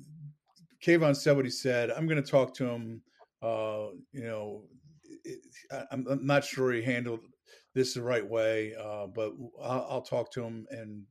[0.83, 1.91] Kayvon said what he said.
[1.91, 3.01] I'm going to talk to him.
[3.41, 4.63] Uh, you know,
[5.23, 5.39] it,
[5.91, 7.21] I'm, I'm, not sure he handled
[7.73, 11.03] this the right way, uh, but I'll, I'll, talk to him and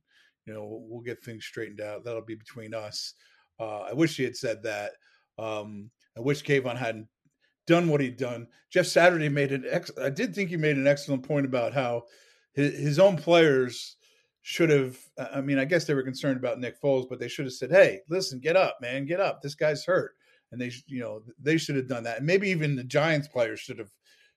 [0.45, 2.03] you know we'll get things straightened out.
[2.03, 3.13] That'll be between us.
[3.59, 4.93] Uh, I wish he had said that.
[5.37, 7.07] Um, I wish Kayvon hadn't
[7.67, 8.47] done what he'd done.
[8.71, 9.91] Jeff Saturday made an ex.
[10.01, 12.03] I did think he made an excellent point about how
[12.53, 13.97] his, his own players
[14.43, 14.97] should have
[15.33, 17.71] i mean i guess they were concerned about nick foles but they should have said
[17.71, 19.41] hey listen get up man get up.
[19.41, 20.15] This guy's hurt.
[20.51, 22.17] And they you know they should have done that.
[22.17, 23.89] And maybe even the giants players should have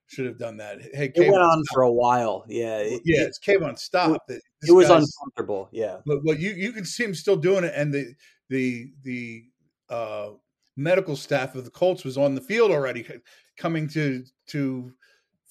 [0.07, 0.81] should have done that.
[0.81, 1.75] Hey it went on stop.
[1.75, 2.43] for a while.
[2.47, 4.23] Yeah it, yeah it's Kayvon stop.
[4.27, 5.69] it, it was uncomfortable.
[5.71, 5.97] Yeah.
[6.05, 7.73] But, but you you can see him still doing it.
[7.75, 8.15] And the
[8.49, 9.43] the the
[9.89, 10.29] uh
[10.75, 13.05] medical staff of the colts was on the field already
[13.57, 14.91] coming to to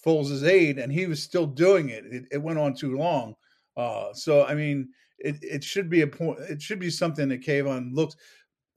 [0.04, 2.04] Foles' aid and he was still doing it.
[2.06, 3.34] it it went on too long
[3.76, 6.38] uh, so I mean, it, it should be a point.
[6.40, 8.16] It should be something that Kayvon looks.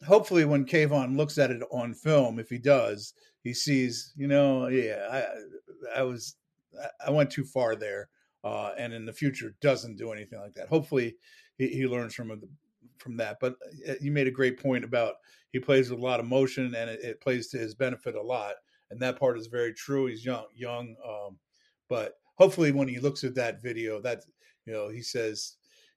[0.07, 4.67] Hopefully, when Kayvon looks at it on film, if he does, he sees, you know,
[4.67, 6.35] yeah, I, I was,
[7.05, 8.09] I went too far there,
[8.43, 10.69] uh, and in the future doesn't do anything like that.
[10.69, 11.15] Hopefully,
[11.57, 12.41] he, he learns from
[12.97, 13.38] from that.
[13.39, 13.55] But
[13.88, 15.15] uh, you made a great point about
[15.51, 18.21] he plays with a lot of motion, and it, it plays to his benefit a
[18.21, 18.55] lot,
[18.91, 20.05] and that part is very true.
[20.05, 21.38] He's young, young, um,
[21.89, 24.23] but hopefully, when he looks at that video, that
[24.69, 25.55] you know, he says,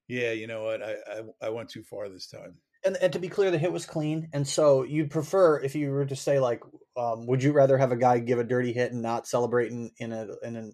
[0.08, 0.82] "Yeah, you know what?
[0.82, 2.54] I I, I went too far this time."
[2.84, 4.28] And, and to be clear, the hit was clean.
[4.32, 6.62] And so you'd prefer if you were to say like,
[6.96, 9.92] um, would you rather have a guy give a dirty hit and not celebrate in,
[9.98, 10.72] in a in an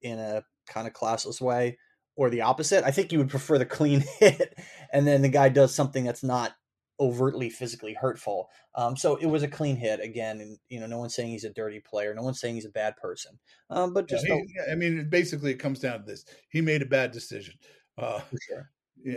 [0.00, 1.78] in a kind of classless way,
[2.16, 2.82] or the opposite?
[2.84, 4.58] I think you would prefer the clean hit,
[4.90, 6.54] and then the guy does something that's not
[7.00, 8.48] overtly physically hurtful.
[8.74, 11.44] Um, so it was a clean hit again, and you know, no one's saying he's
[11.44, 13.38] a dirty player, no one's saying he's a bad person.
[13.70, 16.82] Um, but just yeah, he, I mean, basically, it comes down to this: he made
[16.82, 17.54] a bad decision.
[17.98, 18.70] Uh, sure.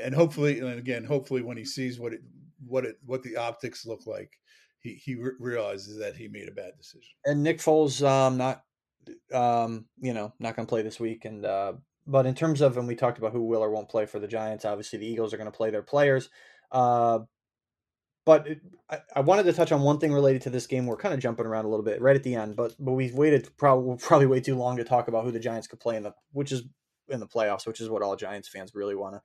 [0.04, 2.22] And hopefully, and again, hopefully, when he sees what it,
[2.66, 4.38] what it, what the optics look like,
[4.80, 7.10] he he re- realizes that he made a bad decision.
[7.26, 8.64] And Nick Foles, um, not,
[9.34, 11.74] um, you know, not going to play this week, and uh,
[12.06, 14.28] but in terms of, and we talked about who will or won't play for the
[14.28, 14.66] Giants.
[14.66, 16.30] Obviously, the Eagles are going to play their players.
[16.72, 17.20] Uh,
[18.28, 18.60] but it,
[18.90, 20.86] I, I, wanted to touch on one thing related to this game.
[20.86, 23.14] We're kind of jumping around a little bit right at the end, but but we've
[23.14, 26.04] waited probably probably way too long to talk about who the Giants could play in
[26.04, 26.64] the which is
[27.08, 29.22] in the playoffs, which is what all Giants fans really want to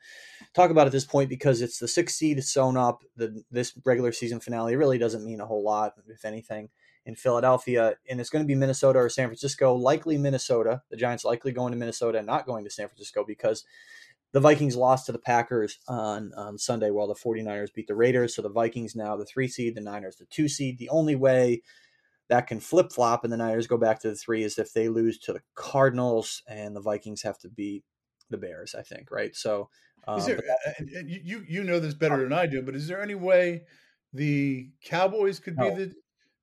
[0.55, 3.03] talk about at this point because it's the sixth seed sewn up.
[3.17, 6.69] The this regular season finale really doesn't mean a whole lot, if anything,
[7.05, 9.75] in Philadelphia, and it's going to be Minnesota or San Francisco.
[9.75, 10.83] Likely Minnesota.
[10.91, 13.65] The Giants likely going to Minnesota and not going to San Francisco because
[14.33, 18.35] the Vikings lost to the Packers on, on Sunday while the 49ers beat the Raiders.
[18.35, 20.79] So the Vikings now the three seed, the Niners the two seed.
[20.79, 21.63] The only way
[22.29, 24.89] that can flip flop and the Niners go back to the three is if they
[24.89, 27.85] lose to the Cardinals and the Vikings have to beat
[28.31, 29.37] the Bears, I think, right?
[29.37, 29.69] So
[30.09, 33.15] um, there, that, you you know this better than I do, but is there any
[33.15, 33.65] way
[34.13, 35.71] the Cowboys could no.
[35.71, 35.95] be the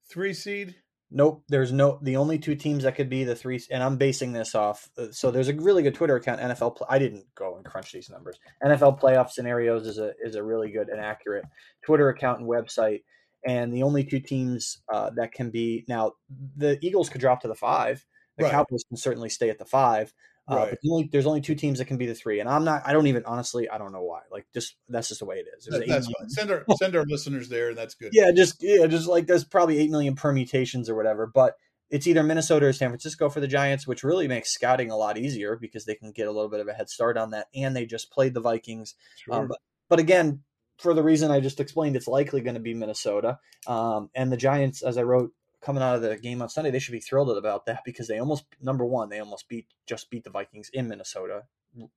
[0.07, 0.75] three seed?
[1.11, 1.43] Nope.
[1.49, 4.53] There's no the only two teams that could be the three, and I'm basing this
[4.53, 4.89] off.
[4.97, 6.85] Uh, so there's a really good Twitter account, NFL.
[6.87, 8.39] I didn't go and crunch these numbers.
[8.63, 11.45] NFL playoff scenarios is a is a really good and accurate
[11.83, 13.03] Twitter account and website.
[13.47, 16.13] And the only two teams uh, that can be now
[16.57, 18.05] the Eagles could drop to the five.
[18.37, 18.51] The right.
[18.51, 20.13] Cowboys can certainly stay at the five.
[20.49, 22.63] Uh, but the only, there's only two teams that can be the three, and I'm
[22.63, 22.81] not.
[22.85, 23.69] I don't even honestly.
[23.69, 24.21] I don't know why.
[24.31, 25.65] Like, just that's just the way it is.
[25.65, 26.29] That, that's fine.
[26.29, 28.09] Send our send our listeners there, and that's good.
[28.13, 31.55] Yeah, just yeah, just like there's probably eight million permutations or whatever, but
[31.89, 35.17] it's either Minnesota or San Francisco for the Giants, which really makes scouting a lot
[35.17, 37.75] easier because they can get a little bit of a head start on that, and
[37.75, 38.95] they just played the Vikings.
[39.17, 39.35] Sure.
[39.35, 39.57] Um, but,
[39.89, 40.41] but again,
[40.77, 43.39] for the reason I just explained, it's likely going to be Minnesota.
[43.67, 46.79] Um, and the Giants, as I wrote coming out of the game on Sunday, they
[46.79, 50.23] should be thrilled about that because they almost number one, they almost beat just beat
[50.23, 51.43] the Vikings in Minnesota,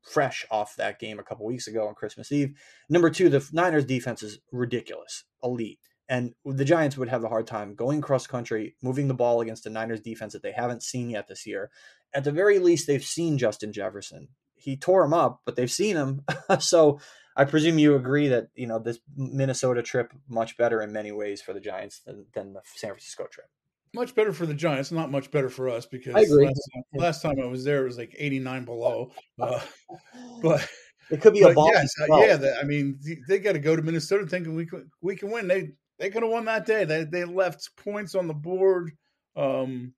[0.02, 2.54] fresh off that game a couple weeks ago on Christmas Eve.
[2.88, 5.78] Number two, the Niners defense is ridiculous, elite.
[6.08, 9.64] And the Giants would have a hard time going cross country, moving the ball against
[9.64, 11.70] the Niners defense that they haven't seen yet this year.
[12.12, 14.28] At the very least, they've seen Justin Jefferson.
[14.54, 16.24] He tore him up, but they've seen him.
[16.58, 17.00] so
[17.36, 21.40] I presume you agree that you know this Minnesota trip much better in many ways
[21.40, 23.46] for the Giants than, than the San Francisco trip.
[23.94, 27.34] Much better for the Giants, not much better for us because last time, last, time,
[27.42, 29.12] I was there it was like 89 below.
[29.40, 29.60] Uh,
[30.42, 30.66] but
[31.10, 31.70] it could be a ball.
[31.72, 34.90] Yes, uh, yeah, they, I mean they got to go to Minnesota thinking we can
[35.00, 35.48] we can win.
[35.48, 36.84] They they could have won that day.
[36.84, 38.92] They they left points on the board.
[39.36, 39.94] Um,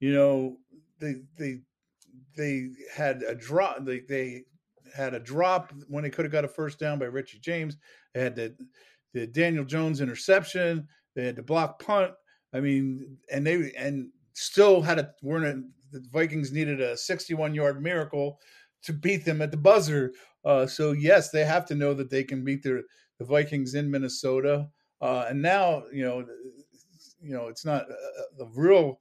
[0.00, 0.56] you know
[1.00, 1.60] they they
[2.36, 3.84] they had a drop.
[3.84, 4.44] They they
[4.94, 7.76] had a drop when they could have got a first down by Richie James.
[8.14, 8.54] They had the
[9.14, 10.86] the Daniel Jones interception.
[11.14, 12.12] They had the block punt.
[12.52, 17.54] I mean, and they and still had a weren't a, the Vikings needed a 61
[17.54, 18.38] yard miracle
[18.82, 20.12] to beat them at the buzzer.
[20.44, 22.82] Uh, so yes, they have to know that they can beat their
[23.18, 24.68] the Vikings in Minnesota.
[25.00, 26.24] Uh, and now you know,
[27.20, 29.00] you know, it's not uh, the real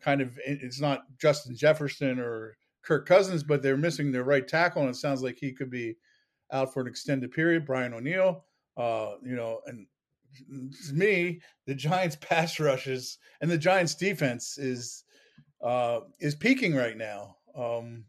[0.00, 2.56] kind of it's not Justin Jefferson or
[2.88, 5.94] Kirk Cousins, but they're missing their right tackle, and it sounds like he could be
[6.50, 7.66] out for an extended period.
[7.66, 8.46] Brian O'Neill,
[8.78, 9.86] uh, you know, and
[10.86, 15.04] to me, the Giants' pass rushes and the Giants' defense is
[15.62, 17.36] uh, is peaking right now.
[17.54, 18.04] Um,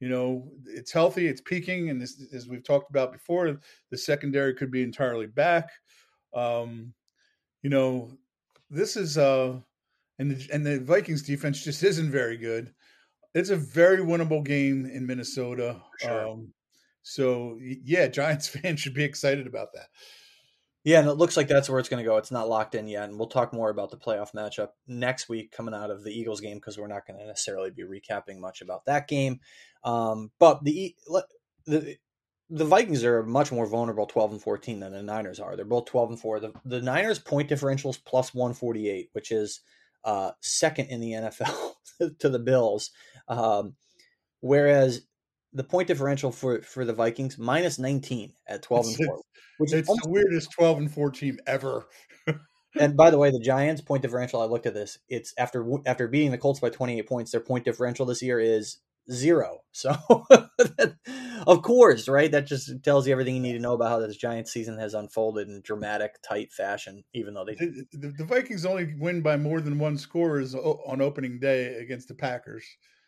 [0.00, 3.60] you know, it's healthy, it's peaking, and this, as we've talked about before,
[3.92, 5.70] the secondary could be entirely back.
[6.34, 6.92] Um,
[7.62, 8.10] you know,
[8.70, 9.60] this is uh,
[10.18, 12.74] and the, and the Vikings defense just isn't very good
[13.36, 15.82] it's a very winnable game in Minnesota.
[16.00, 16.28] Sure.
[16.28, 16.54] Um,
[17.02, 19.88] so yeah, Giants fans should be excited about that.
[20.84, 22.16] Yeah, and it looks like that's where it's going to go.
[22.16, 25.50] It's not locked in yet, and we'll talk more about the playoff matchup next week
[25.50, 28.62] coming out of the Eagles game because we're not going to necessarily be recapping much
[28.62, 29.40] about that game.
[29.84, 30.94] Um, but the
[31.66, 31.96] the
[32.48, 35.56] the Vikings are much more vulnerable 12 and 14 than the Niners are.
[35.56, 36.38] They're both 12 and 4.
[36.38, 39.62] The, the Niners point differentials plus 148, which is
[40.06, 41.72] uh, second in the NFL
[42.20, 42.90] to the Bills.
[43.28, 43.74] Um,
[44.40, 45.02] whereas
[45.52, 49.20] the point differential for for the Vikings minus 19 at 12 and 4,
[49.58, 51.86] which it's is the weirdest 12 and 4 team ever.
[52.80, 54.98] and by the way, the Giants point differential, I looked at this.
[55.08, 58.78] It's after after beating the Colts by 28 points, their point differential this year is
[59.10, 59.60] zero.
[59.76, 59.94] So,
[61.46, 62.32] of course, right?
[62.32, 64.94] That just tells you everything you need to know about how this Giants season has
[64.94, 67.04] unfolded in dramatic, tight fashion.
[67.12, 70.54] Even though they the, the, the Vikings only win by more than one score is
[70.54, 72.64] on opening day against the Packers.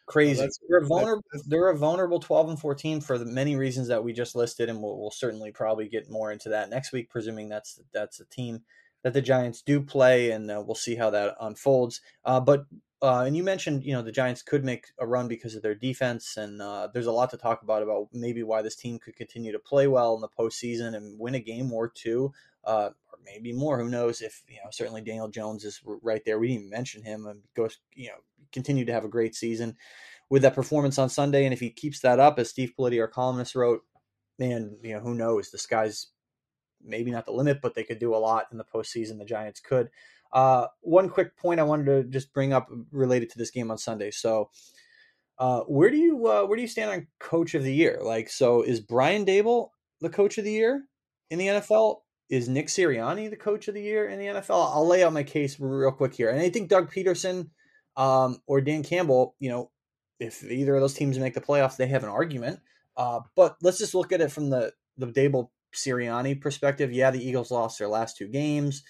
[0.09, 0.47] Crazy.
[0.69, 1.25] they're a vulnerable.
[1.47, 4.83] They're a vulnerable twelve and fourteen for the many reasons that we just listed, and
[4.83, 8.61] we'll, we'll certainly probably get more into that next week, presuming that's that's a team
[9.05, 12.01] that the Giants do play, and uh, we'll see how that unfolds.
[12.25, 12.67] Uh, but
[13.01, 15.75] uh, and you mentioned, you know, the Giants could make a run because of their
[15.75, 19.15] defense, and uh, there's a lot to talk about about maybe why this team could
[19.15, 22.33] continue to play well in the postseason and win a game or two,
[22.65, 23.79] uh, or maybe more.
[23.79, 24.21] Who knows?
[24.21, 26.39] If you know, certainly Daniel Jones is right there.
[26.39, 28.19] We didn't even mention him, and goes, you know,
[28.53, 29.77] continue to have a great season
[30.29, 31.45] with that performance on Sunday.
[31.45, 33.83] And if he keeps that up, as Steve Politi, our columnist, wrote,
[34.39, 35.51] man, you know, who knows?
[35.51, 36.09] The sky's
[36.83, 39.19] maybe not the limit, but they could do a lot in the postseason.
[39.19, 39.91] The Giants could.
[40.33, 43.79] Uh, one quick point I wanted to just bring up related to this game on
[43.79, 44.11] Sunday.
[44.11, 44.51] So,
[45.39, 48.01] uh, where do you uh, where do you stand on Coach of the Year?
[48.03, 49.69] Like, so is Brian Daboll
[50.01, 50.85] the Coach of the Year
[51.31, 51.99] in the NFL?
[52.29, 54.75] Is Nick Sirianni the Coach of the Year in the NFL?
[54.75, 57.49] I'll lay out my case real quick here, and I think Doug Pederson
[57.97, 59.71] um, or Dan Campbell, you know,
[60.21, 62.61] if either of those teams make the playoffs, they have an argument.
[62.97, 66.93] Uh, but let's just look at it from the the Daboll Sirianni perspective.
[66.93, 68.83] Yeah, the Eagles lost their last two games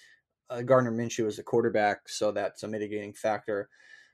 [0.49, 3.69] uh, Gardner Minshew is a quarterback, so that's a mitigating factor.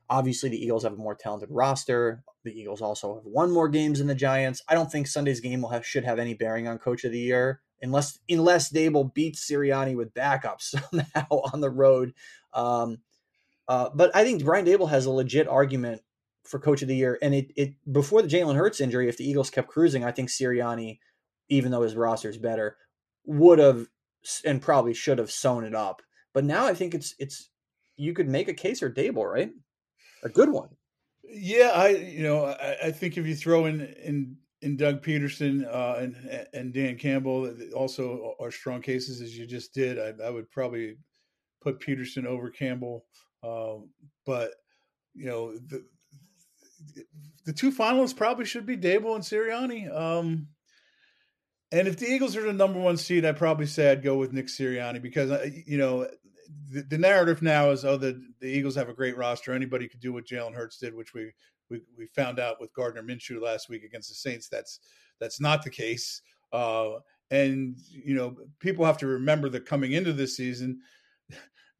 [0.09, 2.23] Obviously, the Eagles have a more talented roster.
[2.43, 4.61] The Eagles also have won more games than the Giants.
[4.69, 7.19] I don't think Sunday's game will have should have any bearing on Coach of the
[7.19, 10.61] Year unless unless Daboll beats Sirianni with backups
[10.91, 12.13] somehow on the road.
[12.53, 12.99] Um,
[13.67, 16.01] Uh, but I think Brian Daboll has a legit argument
[16.43, 17.17] for coach of the year.
[17.21, 20.29] And it, it before the Jalen Hurts injury, if the Eagles kept cruising, I think
[20.29, 20.99] Sirianni,
[21.49, 22.77] even though his roster is better,
[23.25, 23.87] would have
[24.45, 26.01] and probably should have sewn it up.
[26.35, 27.49] But now I think it's it's
[27.95, 29.51] you could make a case for Daboll, right?
[30.21, 30.67] A good one.
[31.23, 35.65] Yeah, I you know I, I think if you throw in in in Doug Pederson
[35.65, 39.97] uh, and and Dan Campbell also are strong cases as you just did.
[39.97, 40.97] I, I would probably
[41.61, 43.05] put Pederson over Campbell,
[43.41, 43.89] um,
[44.25, 44.51] but
[45.13, 45.85] you know the
[47.45, 49.89] the two finalists probably should be Daboll and Sirianni.
[49.89, 50.49] Um,
[51.71, 54.33] and if the Eagles are the number one seed, I'd probably say I'd go with
[54.33, 55.31] Nick Sirianni because
[55.65, 56.07] you know
[56.71, 59.53] the, the narrative now is oh the the Eagles have a great roster.
[59.53, 61.31] Anybody could do what Jalen Hurts did, which we
[61.69, 64.47] we we found out with Gardner Minshew last week against the Saints.
[64.47, 64.79] That's
[65.19, 66.21] that's not the case.
[66.51, 66.99] Uh,
[67.31, 70.79] and you know people have to remember that coming into this season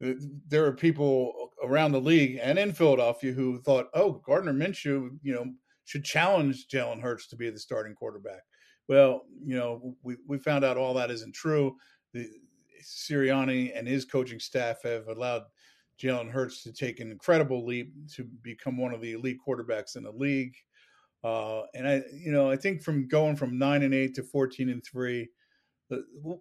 [0.00, 5.34] there are people around the league and in Philadelphia who thought, oh, Gardner Minshew, you
[5.34, 5.46] know,
[5.84, 8.42] should challenge Jalen Hurts to be the starting quarterback.
[8.88, 11.76] Well, you know, we, we found out all that isn't true.
[12.12, 12.28] The
[12.82, 15.42] Sirianni and his coaching staff have allowed
[16.02, 20.02] Jalen Hurts to take an incredible leap to become one of the elite quarterbacks in
[20.02, 20.54] the league.
[21.24, 24.68] Uh, and I, you know, I think from going from nine and eight to fourteen
[24.68, 25.28] and three,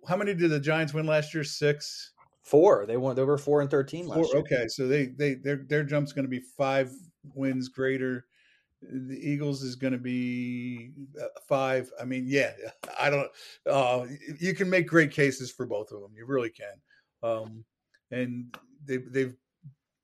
[0.07, 1.43] how many did the Giants win last year?
[1.43, 2.11] Six.
[2.43, 2.86] Four.
[2.86, 3.15] They won.
[3.15, 4.41] They were four and thirteen last year.
[4.41, 6.91] Okay, so they they their their jump's going to be five
[7.33, 8.27] wins greater.
[8.91, 11.91] The Eagles is going to be uh, five.
[11.99, 12.51] I mean, yeah,
[12.99, 13.29] I don't.
[13.65, 14.05] Uh,
[14.39, 16.11] you can make great cases for both of them.
[16.15, 16.75] You really can.
[17.23, 17.65] Um,
[18.11, 18.55] and
[18.86, 19.36] they they've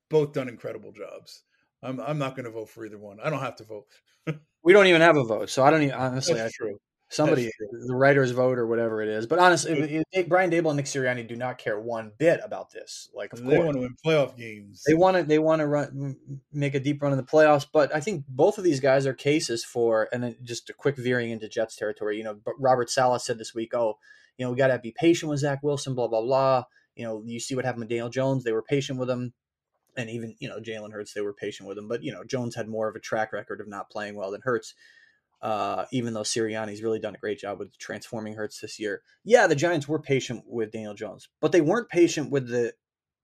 [0.09, 1.43] both done incredible jobs.
[1.83, 3.19] I'm I'm not going to vote for either one.
[3.23, 3.85] I don't have to vote.
[4.63, 6.35] we don't even have a vote, so I don't even honestly.
[6.35, 6.77] That's I, true
[7.11, 7.51] somebody
[7.87, 9.27] the writers vote or whatever it is.
[9.27, 13.09] But honestly, Brian Daboll and Nick Sirianni do not care one bit about this.
[13.13, 14.83] Like, of they course, want to win playoff games.
[14.87, 16.15] They want to they want to run
[16.51, 17.67] make a deep run in the playoffs.
[17.71, 20.07] But I think both of these guys are cases for.
[20.11, 22.17] And then just a quick veering into Jets territory.
[22.17, 23.97] You know, but Robert Saleh said this week, "Oh,
[24.37, 26.63] you know, we got to be patient with Zach Wilson." Blah blah blah.
[26.95, 28.43] You know, you see what happened with Daniel Jones.
[28.43, 29.33] They were patient with him.
[29.97, 31.89] And even, you know, Jalen Hurts, they were patient with him.
[31.89, 34.39] But, you know, Jones had more of a track record of not playing well than
[34.41, 34.73] Hurts
[35.41, 39.01] uh, even though Sirianni's really done a great job with transforming Hurts this year.
[39.23, 42.73] Yeah, the Giants were patient with Daniel Jones, but they weren't patient with the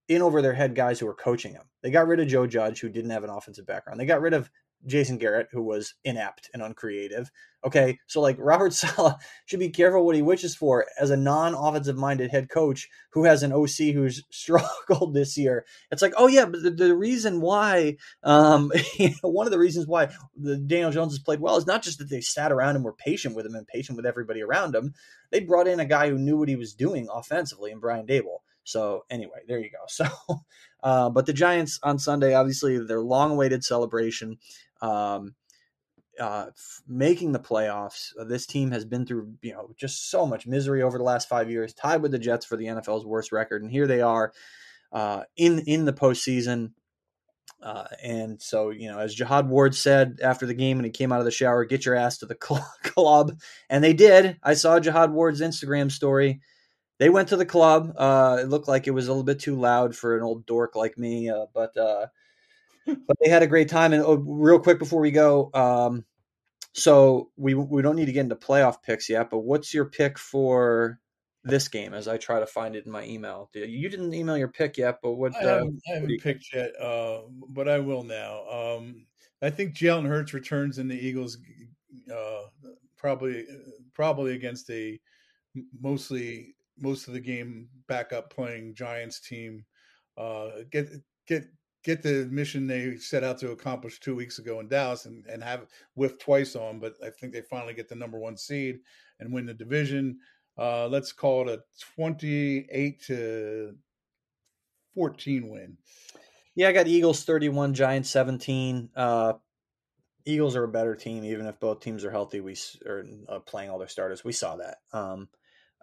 [0.07, 1.63] in over their head guys who were coaching him.
[1.84, 3.99] They got rid of Joe Judge, who didn't have an offensive background.
[3.99, 4.49] They got rid of
[4.86, 7.32] Jason Garrett, who was inept and uncreative.
[7.65, 9.15] Okay, so like Robert Saleh
[9.45, 13.43] should be careful what he wishes for as a non-offensive minded head coach who has
[13.43, 15.65] an OC who's struggled this year.
[15.91, 18.71] It's like, oh yeah, but the, the reason why, um,
[19.21, 22.09] one of the reasons why the Daniel Jones has played well is not just that
[22.09, 24.93] they sat around and were patient with him and patient with everybody around him.
[25.32, 28.39] They brought in a guy who knew what he was doing offensively in Brian Daboll.
[28.68, 29.78] So anyway, there you go.
[29.88, 30.05] So,
[30.84, 34.38] uh, but the Giants on Sunday, obviously, their long-awaited celebration
[34.82, 35.34] um,
[36.20, 36.47] uh,
[36.88, 38.11] making the playoffs.
[38.20, 41.30] Uh, this team has been through, you know, just so much misery over the last
[41.30, 44.34] five years, tied with the Jets for the NFL's worst record, and here they are
[44.91, 46.72] uh, in in the postseason.
[47.63, 51.11] Uh, and so, you know, as Jihad Ward said after the game when he came
[51.11, 52.36] out of the shower, get your ass to the
[52.84, 53.39] club.
[53.70, 54.38] And they did.
[54.43, 56.41] I saw Jihad Ward's Instagram story.
[56.99, 57.93] They went to the club.
[57.95, 60.75] Uh, it looked like it was a little bit too loud for an old dork
[60.75, 62.07] like me, uh, but uh,
[62.85, 63.93] but they had a great time.
[63.93, 66.05] And oh, real quick before we go, um,
[66.73, 69.29] so we we don't need to get into playoff picks yet.
[69.29, 70.99] But what's your pick for
[71.43, 71.93] this game?
[71.93, 74.99] As I try to find it in my email, you didn't email your pick yet,
[75.03, 75.35] but what?
[75.35, 78.47] I haven't, uh, I haven't picked yet, uh, but I will now.
[78.49, 79.05] Um,
[79.41, 81.37] I think Jalen Hurts returns in the Eagles,
[82.11, 82.43] uh,
[82.97, 83.45] probably
[83.93, 84.99] probably against a
[85.79, 89.65] mostly most of the game backup playing Giants team.
[90.17, 90.89] Uh, get
[91.28, 91.45] get
[91.84, 95.43] get the mission they set out to accomplish two weeks ago in Dallas and, and
[95.43, 98.80] have whiffed twice on, but I think they finally get the number one seed
[99.19, 100.19] and win the division.
[100.57, 101.63] Uh, let's call it a
[101.95, 103.75] 28 to
[104.95, 105.78] 14 win.
[106.55, 108.89] Yeah, I got Eagles 31, Giants 17.
[108.95, 109.34] Uh,
[110.25, 112.41] Eagles are a better team, even if both teams are healthy.
[112.41, 114.25] We are uh, playing all their starters.
[114.25, 114.80] We saw that.
[114.91, 115.30] Um,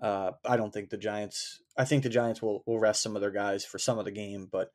[0.01, 1.61] uh, I don't think the Giants.
[1.77, 4.11] I think the Giants will will rest some of their guys for some of the
[4.11, 4.71] game, but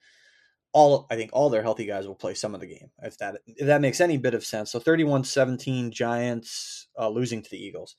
[0.71, 3.41] all I think all their healthy guys will play some of the game if that
[3.47, 4.71] if that makes any bit of sense.
[4.71, 7.95] So 31-17 Giants uh, losing to the Eagles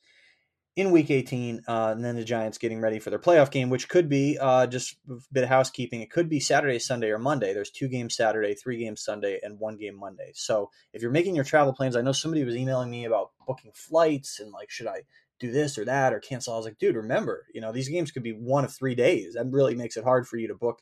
[0.77, 3.89] in week 18 uh, and then the Giants getting ready for their playoff game which
[3.89, 6.01] could be uh, just a bit of housekeeping.
[6.01, 7.53] It could be Saturday, Sunday or Monday.
[7.53, 10.31] There's two games Saturday, three games Sunday and one game Monday.
[10.33, 13.71] So if you're making your travel plans, I know somebody was emailing me about booking
[13.73, 15.01] flights and like should I
[15.41, 16.53] do this or that or cancel.
[16.53, 19.33] I was like, dude, remember, you know, these games could be one of 3 days.
[19.33, 20.81] That really makes it hard for you to book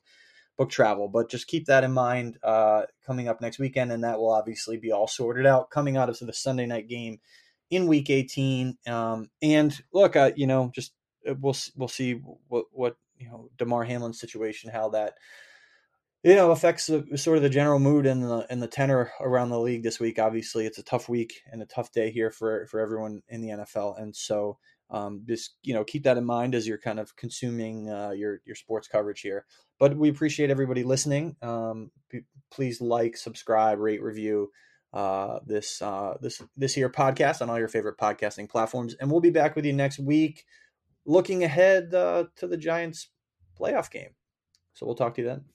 [0.57, 1.07] book travel.
[1.07, 4.78] But just keep that in mind uh, coming up next weekend, and that will obviously
[4.78, 7.20] be all sorted out coming out of the Sunday night game
[7.72, 8.78] in Week 18.
[8.88, 10.93] Um, and look, uh, you know, just
[11.28, 15.16] uh, we'll we'll see what what you know Damar Hamlin's situation, how that
[16.24, 19.49] you know affects the, sort of the general mood and the and the tenor around
[19.49, 20.20] the league this week.
[20.20, 23.49] Obviously, it's a tough week and a tough day here for for everyone in the
[23.49, 24.57] NFL, and so
[24.89, 28.41] um, just you know keep that in mind as you're kind of consuming uh, your
[28.45, 29.45] your sports coverage here.
[29.80, 31.38] But we appreciate everybody listening.
[31.41, 34.51] Um, p- please like, subscribe, rate, review
[34.93, 39.22] uh, this uh, this this here podcast on all your favorite podcasting platforms, and we'll
[39.22, 40.45] be back with you next week,
[41.05, 43.09] looking ahead uh, to the Giants
[43.59, 44.11] playoff game.
[44.74, 45.45] So we'll talk to you then.